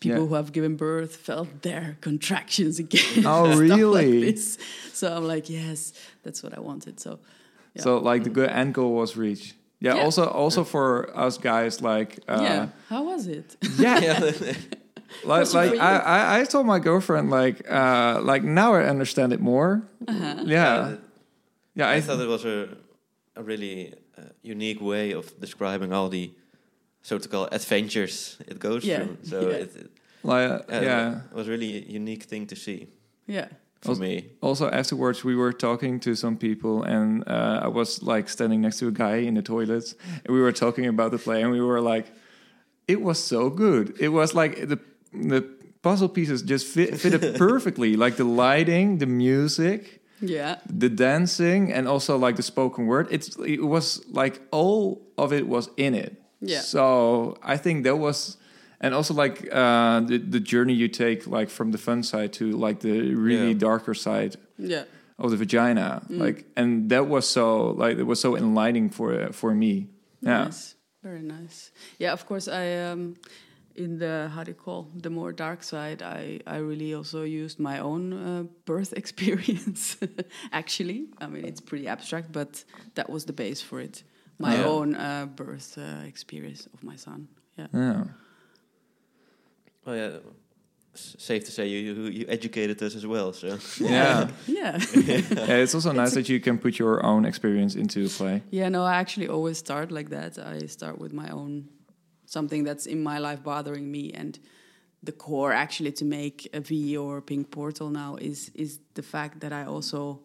people 0.00 0.20
Yeah. 0.22 0.26
who 0.28 0.34
have 0.34 0.52
given 0.52 0.76
birth 0.76 1.16
felt 1.16 1.62
their 1.62 1.96
contractions 2.00 2.78
again. 2.84 3.24
Oh, 3.26 3.46
stuff 3.46 3.58
really? 3.58 4.22
Like 4.24 4.34
this. 4.36 4.58
So 4.92 5.16
I'm 5.16 5.26
like, 5.26 5.50
yes, 5.50 5.92
that's 6.22 6.42
what 6.42 6.56
I 6.56 6.60
wanted. 6.60 7.00
So 7.00 7.18
yeah. 7.74 7.82
So 7.82 7.98
like 7.98 8.24
the 8.24 8.30
good 8.30 8.50
end 8.50 8.74
goal 8.74 8.92
was 8.94 9.16
reached. 9.16 9.54
Yeah, 9.80 9.94
Yeah. 9.94 10.04
Also, 10.04 10.26
also 10.26 10.64
for 10.64 11.16
us 11.16 11.38
guys, 11.38 11.80
like 11.80 12.18
uh, 12.28 12.40
yeah, 12.42 12.68
how 12.88 13.04
was 13.04 13.26
it? 13.28 13.56
yeah, 13.78 14.18
like 15.24 15.54
like? 15.54 15.78
I, 15.78 15.98
I 15.98 16.40
I 16.40 16.44
told 16.44 16.66
my 16.66 16.78
girlfriend 16.80 17.30
like 17.30 17.62
uh 17.70 18.20
like 18.22 18.42
now 18.42 18.74
I 18.74 18.84
understand 18.90 19.32
it 19.32 19.40
more. 19.40 19.82
Uh-huh. 20.08 20.42
Yeah, 20.44 20.96
yeah. 21.74 21.88
I, 21.88 21.94
I, 21.96 22.00
thought 22.00 22.20
it 22.20 22.28
was 22.28 22.44
a, 22.44 22.68
a 23.36 23.42
really 23.42 23.94
uh, 24.16 24.22
unique 24.42 24.80
way 24.80 25.12
of 25.12 25.38
describing 25.40 25.92
all 25.92 26.08
the 26.08 26.32
so 27.08 27.18
to 27.18 27.28
call 27.28 27.44
adventures 27.52 28.36
it 28.50 28.58
goes 28.58 28.82
Yeah, 28.84 29.04
through. 29.04 29.16
So 29.22 29.40
yeah. 29.40 29.56
it, 29.64 29.76
it, 29.76 29.90
like 30.22 30.50
uh, 30.50 30.80
yeah. 30.82 31.20
it 31.30 31.36
was 31.40 31.46
really 31.48 31.70
a 31.78 31.82
unique 32.00 32.24
thing 32.30 32.46
to 32.48 32.56
see 32.56 32.86
yeah. 33.26 33.46
for 33.82 33.90
Also- 33.90 34.02
me. 34.02 34.14
Also, 34.40 34.64
afterwards, 34.80 35.24
we 35.24 35.34
were 35.42 35.52
talking 35.52 36.00
to 36.00 36.14
some 36.14 36.36
people, 36.36 36.82
and 36.96 37.22
uh, 37.26 37.66
I 37.66 37.68
was 37.68 38.02
like 38.02 38.28
standing 38.28 38.60
next 38.60 38.78
to 38.80 38.86
a 38.88 38.92
guy 39.04 39.16
in 39.28 39.34
the 39.34 39.42
toilets, 39.42 39.94
and 40.24 40.34
we 40.36 40.40
were 40.40 40.52
talking 40.52 40.86
about 40.86 41.10
the 41.10 41.18
play, 41.18 41.42
and 41.42 41.50
we 41.52 41.60
were 41.60 41.80
like, 41.94 42.06
"It 42.86 43.00
was 43.00 43.18
so 43.24 43.50
good. 43.50 43.84
It 44.00 44.08
was 44.08 44.34
like 44.34 44.52
the 44.68 44.78
the 45.30 45.40
puzzle 45.82 46.08
pieces 46.08 46.42
just 46.42 46.66
fit 46.74 46.98
fitted 47.00 47.22
perfectly, 47.48 47.96
like 48.04 48.16
the 48.16 48.24
lighting, 48.24 48.98
the 48.98 49.06
music, 49.06 50.00
Yeah. 50.20 50.56
the 50.78 50.88
dancing, 50.88 51.72
and 51.72 51.86
also 51.88 52.18
like 52.26 52.36
the 52.36 52.42
spoken 52.42 52.86
word. 52.86 53.06
It's 53.10 53.36
it 53.46 53.62
was 53.62 54.02
like 54.22 54.40
all 54.50 55.00
of 55.16 55.32
it 55.32 55.46
was 55.46 55.70
in 55.76 55.94
it. 55.94 56.12
Yeah. 56.40 56.60
So 56.62 57.36
I 57.42 57.56
think 57.56 57.84
that 57.84 57.96
was. 57.98 58.36
And 58.80 58.94
also, 58.94 59.12
like 59.14 59.48
uh, 59.52 60.00
the 60.06 60.18
the 60.18 60.38
journey 60.40 60.72
you 60.72 60.88
take, 60.88 61.26
like 61.26 61.50
from 61.50 61.72
the 61.72 61.78
fun 61.78 62.02
side 62.02 62.32
to 62.34 62.44
like 62.66 62.78
the 62.80 63.14
really 63.14 63.52
Yeah. 63.52 63.58
darker 63.58 63.94
side, 63.94 64.36
Yeah. 64.56 64.84
of 65.18 65.30
the 65.30 65.36
vagina 65.36 66.00
Mm. 66.08 66.18
like 66.24 66.44
and 66.56 66.88
that 66.90 67.08
was 67.08 67.26
so 67.28 67.70
like 67.84 67.98
it 67.98 68.06
was 68.06 68.20
so 68.20 68.36
enlightening 68.36 68.88
for 68.90 69.32
for 69.32 69.52
me 69.52 69.88
yeah 70.22 70.44
Nice. 70.44 70.76
Very 71.02 71.22
nice. 71.22 71.72
Yeah, 71.98 72.12
of 72.12 72.24
course 72.26 72.46
I 72.48 72.92
um 72.92 73.14
in 73.74 73.98
the 73.98 74.28
how 74.34 74.44
do 74.44 74.50
you 74.50 74.58
call 74.64 74.86
the 75.02 75.10
more 75.10 75.32
dark 75.32 75.62
side 75.62 76.02
I 76.02 76.38
I 76.46 76.58
really 76.70 76.94
also 76.94 77.22
used 77.24 77.58
my 77.58 77.80
own 77.80 78.12
uh, 78.12 78.44
birth 78.64 78.92
experience 79.02 79.96
actually. 80.52 81.06
I 81.22 81.26
mean 81.26 81.44
it's 81.44 81.60
pretty 81.60 81.88
abstract 81.88 82.30
but 82.32 82.64
that 82.94 83.08
was 83.10 83.24
the 83.24 83.32
base 83.32 83.60
for 83.64 83.80
it 83.80 84.04
my 84.38 84.54
Yeah. 84.54 84.66
own 84.68 84.94
uh, 84.94 85.26
birth 85.36 85.76
uh, 85.78 86.06
experience 86.08 86.68
of 86.74 86.82
my 86.82 86.96
son. 86.96 87.28
Yeah. 87.58 87.66
Yeah. 87.72 88.04
Well, 89.84 89.96
yeah. 89.96 90.18
s- 90.94 91.16
Safe 91.18 91.44
to 91.44 91.50
say 91.52 91.66
you, 91.68 91.78
you 91.78 92.02
you 92.18 92.24
educated 92.28 92.82
us 92.82 92.94
as 92.96 93.04
well. 93.06 93.32
So 93.32 93.46
Yeah. 93.80 94.28
Yeah. 94.46 94.78
yeah, 95.48 95.62
it's 95.62 95.74
also 95.74 95.92
nice 96.02 96.14
that 96.14 96.28
you 96.28 96.40
can 96.40 96.58
put 96.58 96.78
your 96.78 97.04
own 97.04 97.24
experience 97.24 97.74
into 97.78 98.08
play. 98.08 98.42
yeah, 98.50 98.68
no, 98.70 98.82
I 98.84 98.94
actually 99.00 99.28
always 99.28 99.58
start 99.58 99.90
like 99.90 100.08
that. 100.10 100.38
I 100.38 100.66
start 100.66 100.98
with 100.98 101.12
my 101.12 101.28
own 101.30 101.68
something 102.26 102.64
that's 102.66 102.86
in 102.86 103.02
my 103.02 103.18
life 103.18 103.42
bothering 103.42 103.90
me 103.90 104.12
and 104.20 104.38
the 105.02 105.12
core 105.12 105.52
actually 105.54 105.92
to 105.92 106.04
make 106.04 106.48
a 106.52 106.60
V 106.60 106.96
or 106.96 107.20
pink 107.22 107.50
portal 107.50 107.90
now 107.90 108.16
is 108.20 108.50
is 108.54 108.80
the 108.94 109.02
fact 109.02 109.40
that 109.40 109.52
I 109.52 109.64
also 109.66 110.20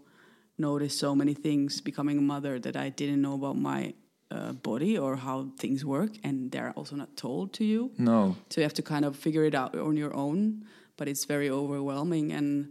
noticed 0.57 0.99
so 0.99 1.15
many 1.15 1.33
things 1.35 1.81
becoming 1.81 2.17
a 2.17 2.21
mother 2.21 2.59
that 2.59 2.75
I 2.75 2.89
didn't 2.89 3.21
know 3.21 3.33
about 3.35 3.55
my 3.57 3.93
uh, 4.35 4.51
body 4.69 4.97
or 4.97 5.15
how 5.15 5.37
things 5.59 5.83
work 5.85 6.11
and 6.23 6.51
they're 6.51 6.73
also 6.75 6.95
not 6.95 7.09
told 7.15 7.53
to 7.57 7.63
you. 7.63 7.91
No. 7.97 8.35
So 8.49 8.61
you 8.61 8.63
have 8.63 8.73
to 8.81 8.81
kind 8.93 9.05
of 9.05 9.15
figure 9.15 9.45
it 9.49 9.55
out 9.55 9.75
on 9.75 9.95
your 9.97 10.13
own, 10.15 10.63
but 10.97 11.07
it's 11.07 11.25
very 11.25 11.49
overwhelming 11.49 12.31
and 12.33 12.67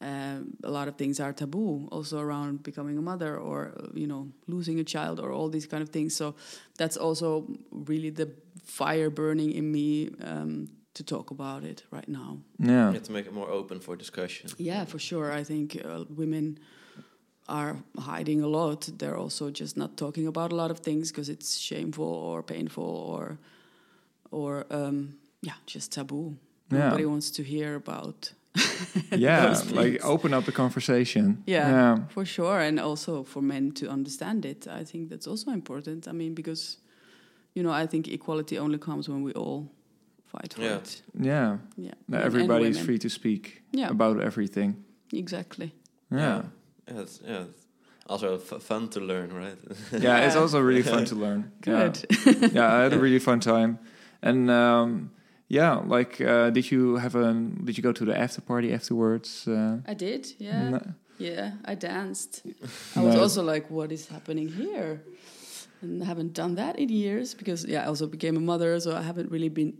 um, 0.00 0.56
a 0.64 0.70
lot 0.70 0.88
of 0.88 0.96
things 0.96 1.20
are 1.20 1.32
taboo 1.32 1.88
also 1.90 2.18
around 2.18 2.62
becoming 2.62 2.98
a 2.98 3.02
mother 3.02 3.36
or 3.38 3.72
uh, 3.78 3.86
you 3.94 4.06
know 4.06 4.28
losing 4.46 4.78
a 4.80 4.84
child 4.84 5.18
or 5.20 5.30
all 5.32 5.48
these 5.48 5.66
kind 5.66 5.82
of 5.82 5.88
things 5.88 6.14
so 6.16 6.34
that's 6.76 6.96
also 6.96 7.46
really 7.70 8.10
the 8.10 8.28
fire 8.64 9.08
burning 9.10 9.52
in 9.52 9.70
me 9.72 10.10
um, 10.22 10.68
to 10.94 11.02
talk 11.04 11.30
about 11.30 11.64
it 11.64 11.84
right 11.90 12.08
now 12.08 12.38
Yeah. 12.58 12.88
you 12.88 12.94
have 12.94 13.04
to 13.04 13.12
make 13.12 13.26
it 13.26 13.32
more 13.32 13.48
open 13.50 13.80
for 13.80 13.96
discussion. 13.96 14.50
yeah 14.58 14.84
for 14.84 14.98
sure 14.98 15.32
i 15.40 15.44
think 15.44 15.76
uh, 15.84 16.04
women 16.10 16.58
are 17.48 17.76
hiding 17.98 18.42
a 18.42 18.46
lot 18.48 18.88
they're 18.98 19.16
also 19.16 19.50
just 19.50 19.76
not 19.76 19.96
talking 19.96 20.26
about 20.26 20.52
a 20.52 20.54
lot 20.56 20.70
of 20.70 20.78
things 20.78 21.10
because 21.12 21.28
it's 21.28 21.58
shameful 21.58 22.04
or 22.30 22.42
painful 22.42 22.84
or 22.84 23.38
or 24.30 24.64
um, 24.70 25.14
yeah 25.42 25.56
just 25.66 25.92
taboo 25.92 26.36
Yeah. 26.72 26.84
nobody 26.84 27.04
wants 27.06 27.30
to 27.32 27.42
hear 27.42 27.74
about 27.76 28.32
Yeah. 29.10 29.54
Like 29.72 30.04
open 30.04 30.32
up 30.34 30.44
the 30.44 30.52
conversation. 30.52 31.42
Yeah, 31.46 31.68
Yeah. 31.70 31.98
for 32.08 32.24
sure, 32.24 32.60
and 32.60 32.78
also 32.80 33.24
for 33.24 33.42
men 33.42 33.72
to 33.72 33.88
understand 33.90 34.44
it. 34.44 34.66
I 34.80 34.84
think 34.84 35.08
that's 35.10 35.26
also 35.26 35.50
important. 35.50 36.06
I 36.06 36.12
mean, 36.12 36.34
because 36.34 36.78
you 37.54 37.62
know, 37.64 37.82
I 37.82 37.86
think 37.88 38.06
equality 38.08 38.58
only 38.58 38.78
comes 38.78 39.08
when 39.08 39.24
we 39.24 39.32
all 39.32 39.66
fight 40.26 40.54
for 40.54 40.62
Yeah. 40.62 40.76
it. 40.78 41.02
Yeah. 41.20 41.58
Yeah, 41.76 41.94
Now 42.08 42.20
Everybody 42.20 42.66
is 42.68 42.78
free 42.78 42.98
to 42.98 43.08
speak 43.08 43.62
Yeah. 43.72 43.90
about 43.90 44.20
everything. 44.20 44.74
Exactly. 45.12 45.72
Yeah. 46.10 46.18
Yeah, 46.20 46.42
it's, 46.86 47.20
yeah. 47.26 47.44
it's 47.48 47.64
Also 48.06 48.34
f- 48.36 48.62
fun 48.62 48.88
to 48.88 49.00
learn, 49.00 49.32
right? 49.32 49.56
Yeah, 50.02 50.26
it's 50.26 50.36
also 50.36 50.60
really 50.60 50.82
fun 50.82 51.04
to 51.06 51.14
learn. 51.14 51.50
Yeah. 51.66 51.88
Good. 51.88 52.52
yeah, 52.54 52.74
I 52.76 52.82
had 52.82 52.92
a 52.92 52.98
really 52.98 53.18
fun 53.20 53.40
time, 53.40 53.78
and 54.22 54.50
um, 54.50 55.10
yeah, 55.48 55.74
like, 55.96 56.20
uh, 56.20 56.50
did 56.50 56.70
you 56.70 56.96
have 56.96 57.14
a? 57.14 57.32
Did 57.64 57.76
you 57.78 57.82
go 57.82 57.92
to 57.92 58.04
the 58.04 58.14
after 58.18 58.40
party 58.42 58.72
afterwards? 58.74 59.46
Uh, 59.48 59.78
I 59.86 59.94
did. 59.94 60.26
Yeah. 60.38 60.70
no? 60.70 60.80
Yeah, 61.18 61.52
I 61.64 61.74
danced. 61.76 62.42
I 62.96 63.00
was 63.04 63.14
Nice. 63.14 63.22
also 63.22 63.42
like, 63.42 63.70
what 63.70 63.92
is 63.92 64.08
happening 64.08 64.48
here? 64.48 65.00
And 65.82 66.02
I 66.02 66.06
haven't 66.06 66.32
done 66.32 66.54
that 66.56 66.78
in 66.78 66.88
years 66.88 67.34
because 67.34 67.64
yeah, 67.68 67.84
I 67.84 67.86
also 67.86 68.06
became 68.06 68.36
a 68.36 68.40
mother, 68.40 68.80
so 68.80 68.96
I 68.96 69.02
haven't 69.02 69.30
really 69.30 69.48
been 69.50 69.74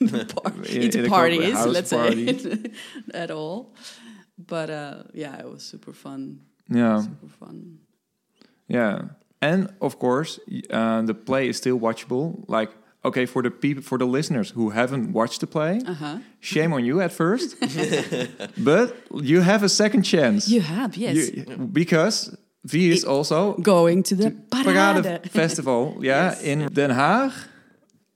in 0.00 0.06
the 0.08 0.24
par- 0.24 0.52
In- 0.68 0.82
into 0.82 1.04
in 1.04 1.10
parties, 1.10 1.64
let's 1.66 1.92
party. 1.92 2.38
say, 2.38 2.56
at 3.14 3.30
all. 3.30 3.72
But 4.46 4.68
uh, 4.70 5.02
yeah, 5.14 5.38
it 5.38 5.48
was 5.50 5.62
super 5.62 5.92
fun. 5.92 6.40
Yeah, 6.68 7.02
Super 7.02 7.28
fun. 7.28 7.78
yeah, 8.68 9.02
and 9.42 9.68
of 9.80 9.98
course, 9.98 10.40
uh, 10.70 11.02
the 11.02 11.14
play 11.14 11.48
is 11.48 11.56
still 11.58 11.78
watchable. 11.78 12.42
Like, 12.48 12.70
okay, 13.04 13.26
for 13.26 13.42
the 13.42 13.50
people, 13.50 13.82
for 13.82 13.98
the 13.98 14.06
listeners 14.06 14.50
who 14.56 14.70
haven't 14.70 15.12
watched 15.12 15.40
the 15.40 15.46
play, 15.46 15.80
Uh 15.86 15.94
huh. 15.94 16.18
shame 16.40 16.72
on 16.74 16.84
you 16.84 17.00
at 17.02 17.12
first, 17.12 17.56
but 18.64 18.96
you 19.22 19.42
have 19.42 19.62
a 19.62 19.68
second 19.68 20.02
chance. 20.04 20.48
You 20.48 20.60
have 20.62 20.96
yes. 20.96 21.14
You- 21.30 21.44
because 21.72 22.34
V 22.64 22.90
is 22.90 23.02
It- 23.02 23.08
also 23.08 23.54
Going 23.60 24.02
to 24.04 24.14
the 24.16 24.30
Parade 24.50 25.02
parade. 25.04 25.30
Festival, 25.30 25.96
yeah, 26.00 26.30
Yes. 26.30 26.42
in 26.42 26.68
Den 26.72 26.90
Haag, 26.90 27.32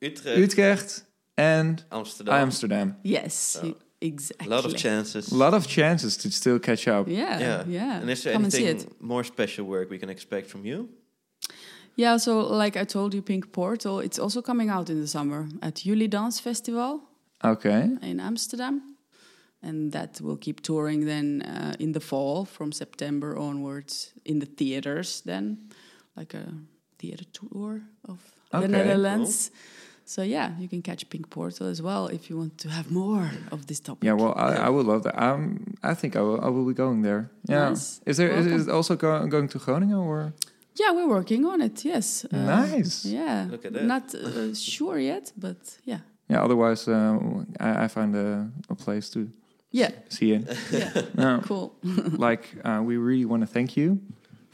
Utrecht, 0.01 0.38
Utrecht, 0.38 1.05
and 1.37 1.85
Amsterdam. 1.91 2.35
Amsterdam. 2.35 2.97
Yes, 3.03 3.59
you- 3.62 3.77
exactly. 4.01 4.47
A 4.47 4.51
lot 4.57 4.65
of 4.65 4.77
chances. 4.77 5.33
A 5.33 5.37
lot 5.37 5.55
of 5.55 5.67
chances 5.67 6.17
to 6.19 6.31
still 6.31 6.59
catch 6.59 6.87
up. 6.89 7.07
Yeah, 7.09 7.41
Yeah. 7.41 7.65
yeah. 7.67 8.01
And 8.01 8.11
is 8.11 8.23
there 8.23 8.33
Come 8.35 8.45
anything 8.45 8.67
it. 8.81 9.01
more 9.01 9.25
special 9.25 9.65
work 9.67 9.91
we 9.91 9.99
can 9.99 10.09
expect 10.11 10.49
from 10.51 10.65
you? 10.65 10.89
Yeah, 11.97 12.19
so 12.19 12.41
like 12.41 12.77
I 12.77 12.85
told 12.85 13.13
you, 13.15 13.23
Pink 13.23 13.51
Portal, 13.53 13.99
it's 14.01 14.19
also 14.19 14.41
coming 14.43 14.71
out 14.71 14.89
in 14.91 15.01
the 15.01 15.07
summer 15.09 15.49
at 15.63 15.75
Julidans 15.85 16.41
Festival 16.41 17.01
Okay. 17.43 17.89
in 18.03 18.21
Amsterdam. 18.21 18.83
And 19.63 19.91
that 19.93 20.21
will 20.21 20.37
keep 20.37 20.61
touring 20.61 21.07
then 21.07 21.43
uh, 21.43 21.75
in 21.81 21.93
the 21.93 22.01
fall 22.01 22.45
from 22.45 22.71
September 22.71 23.37
onwards 23.37 24.13
in 24.25 24.39
the 24.39 24.47
theaters 24.47 25.21
then, 25.25 25.59
like 26.17 26.33
a 26.35 26.55
theater 26.99 27.25
tour 27.33 27.81
of 28.09 28.19
Okay, 28.55 28.63
the 28.67 28.69
Netherlands. 28.69 29.51
So 30.09 30.23
yeah, 30.23 30.53
you 30.59 30.68
can 30.68 30.81
catch 30.81 31.03
Pink 31.11 31.29
Portal 31.29 31.66
as 31.66 31.81
well 31.83 32.07
if 32.07 32.31
you 32.31 32.38
want 32.38 32.57
to 32.59 32.68
have 32.71 32.90
more 32.90 33.31
of 33.53 33.66
this 33.66 33.79
topic. 33.81 34.05
Yeah, 34.05 34.14
well, 34.14 34.33
I, 34.37 34.55
I 34.66 34.68
would 34.71 34.87
love 34.87 35.03
that. 35.03 35.23
Um, 35.23 35.75
I 35.83 35.92
think 35.94 36.16
I 36.16 36.23
will. 36.23 36.40
I 36.47 36.49
will 36.49 36.64
be 36.64 36.73
going 36.73 37.03
there. 37.03 37.31
Yeah. 37.47 37.68
Nice. 37.68 38.01
Is 38.07 38.16
there? 38.16 38.31
Is, 38.31 38.47
is 38.47 38.68
it 38.68 38.73
also 38.73 38.97
go, 38.97 39.27
going 39.27 39.49
to 39.49 39.59
Groningen 39.59 39.99
or? 39.99 40.33
Yeah, 40.81 40.92
we're 40.97 41.09
working 41.09 41.44
on 41.44 41.61
it. 41.61 41.85
Yes. 41.85 42.25
Uh, 42.25 42.38
Nice. 42.38 43.05
Yeah. 43.05 43.49
Look 43.51 43.64
at 43.66 43.73
that. 43.75 43.85
Not 43.85 44.14
uh, 44.14 44.55
sure 44.55 44.99
yet, 44.99 45.33
but 45.37 45.57
yeah. 45.85 45.99
Yeah. 46.31 46.42
Otherwise, 46.44 46.88
uh, 46.88 47.18
I, 47.61 47.85
I 47.85 47.88
find 47.88 48.14
a, 48.16 48.49
a 48.71 48.75
place 48.75 49.11
to 49.11 49.29
Yeah. 49.73 49.90
see 50.09 50.33
it. 50.33 50.44
Yeah. 50.73 51.03
No, 51.14 51.40
cool. 51.49 51.73
like 52.18 52.44
uh, 52.64 52.81
we 52.83 52.97
really 52.97 53.27
want 53.27 53.42
to 53.42 53.47
thank 53.47 53.77
you 53.77 53.99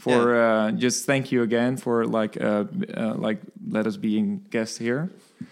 for 0.05 0.19
uh, 0.37 0.71
just 0.85 1.07
thank 1.07 1.25
you 1.33 1.43
again 1.43 1.77
for 1.77 2.05
like 2.21 2.35
uh, 2.41 2.65
uh, 2.97 3.15
like 3.27 3.39
let 3.77 3.87
us 3.87 3.97
being 3.97 4.27
guest 4.51 4.79
here 4.79 5.09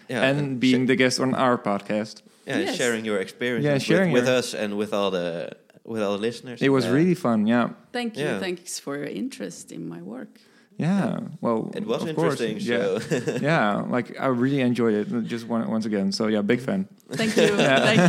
Yeah, 0.09 0.27
and 0.29 0.59
being 0.59 0.85
sh- 0.85 0.87
the 0.91 0.95
guest 0.95 1.19
on 1.19 1.33
our 1.35 1.57
podcast. 1.57 2.21
yeah, 2.47 2.59
Yes. 2.65 2.75
sharing 2.77 3.05
your 3.05 3.19
experience 3.19 3.65
Yeah, 3.65 3.73
with, 3.73 3.83
sharing 3.83 4.11
with 4.13 4.27
your- 4.27 4.37
us 4.39 4.53
and 4.53 4.69
with 4.77 4.91
all 4.93 5.11
the 5.11 5.49
with 5.85 6.01
all 6.01 6.13
the 6.17 6.21
listeners. 6.27 6.61
It 6.61 6.69
was 6.71 6.85
Uh, 6.85 6.95
really 6.97 7.15
fun. 7.15 7.47
Yeah. 7.47 7.69
Thank 7.91 8.15
you. 8.17 8.25
Yeah. 8.25 8.39
Thanks 8.39 8.79
for 8.79 8.93
your 8.97 9.09
interest 9.23 9.71
in 9.71 9.81
my 9.93 10.01
work. 10.01 10.39
Yeah. 10.79 11.19
Well, 11.41 11.69
It 11.75 11.85
was 11.85 12.01
of 12.03 12.15
course, 12.15 12.41
interesting. 12.41 12.57
Yeah. 12.73 12.99
So 12.99 13.37
yeah, 13.49 13.83
like 13.95 14.07
I 14.19 14.27
really 14.43 14.61
enjoyed 14.61 14.95
it. 15.01 15.07
Just 15.33 15.45
one, 15.47 15.61
once 15.69 15.85
again. 15.85 16.11
So 16.11 16.27
yeah, 16.27 16.41
big 16.45 16.61
fan. 16.61 16.87
Thank 17.11 17.35
you. 17.37 17.47
Thank 17.87 17.99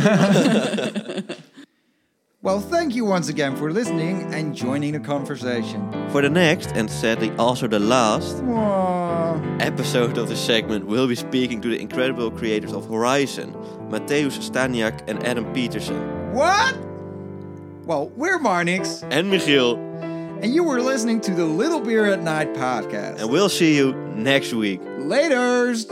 you. 1.29 1.35
Well, 2.45 2.59
thank 2.61 2.93
you 2.93 3.05
once 3.05 3.27
again 3.27 3.55
for 3.55 3.71
listening 3.71 4.31
and 4.31 4.53
joining 4.55 4.91
the 4.93 4.99
conversation. 4.99 5.81
for 6.11 6.21
the 6.21 6.29
next 6.29 6.69
and 6.75 6.87
sadly 6.89 7.31
also 7.39 7.67
the 7.67 7.79
last 7.79 8.35
Aw. 8.43 9.57
episode 9.59 10.19
of 10.19 10.29
the 10.29 10.35
segment, 10.35 10.85
we'll 10.85 11.07
be 11.07 11.15
speaking 11.15 11.59
to 11.61 11.69
the 11.69 11.81
incredible 11.81 12.29
creators 12.29 12.71
of 12.71 12.87
Horizon, 12.87 13.51
Mateusz 13.89 14.37
Staniak 14.47 15.01
and 15.09 15.25
Adam 15.25 15.51
Peterson, 15.53 15.97
What? 16.33 16.77
Well, 17.87 18.09
we're 18.15 18.37
Marnix, 18.37 19.01
and 19.09 19.31
Michiel, 19.33 19.77
and 20.43 20.53
you 20.53 20.63
were 20.63 20.81
listening 20.81 21.21
to 21.21 21.31
the 21.33 21.45
Little 21.45 21.79
Beer 21.81 22.05
at 22.13 22.21
Night 22.21 22.53
podcast. 22.53 23.21
and 23.21 23.29
we'll 23.31 23.49
see 23.49 23.75
you 23.75 23.93
next 24.15 24.53
week. 24.53 24.81
Laters! 24.83 25.89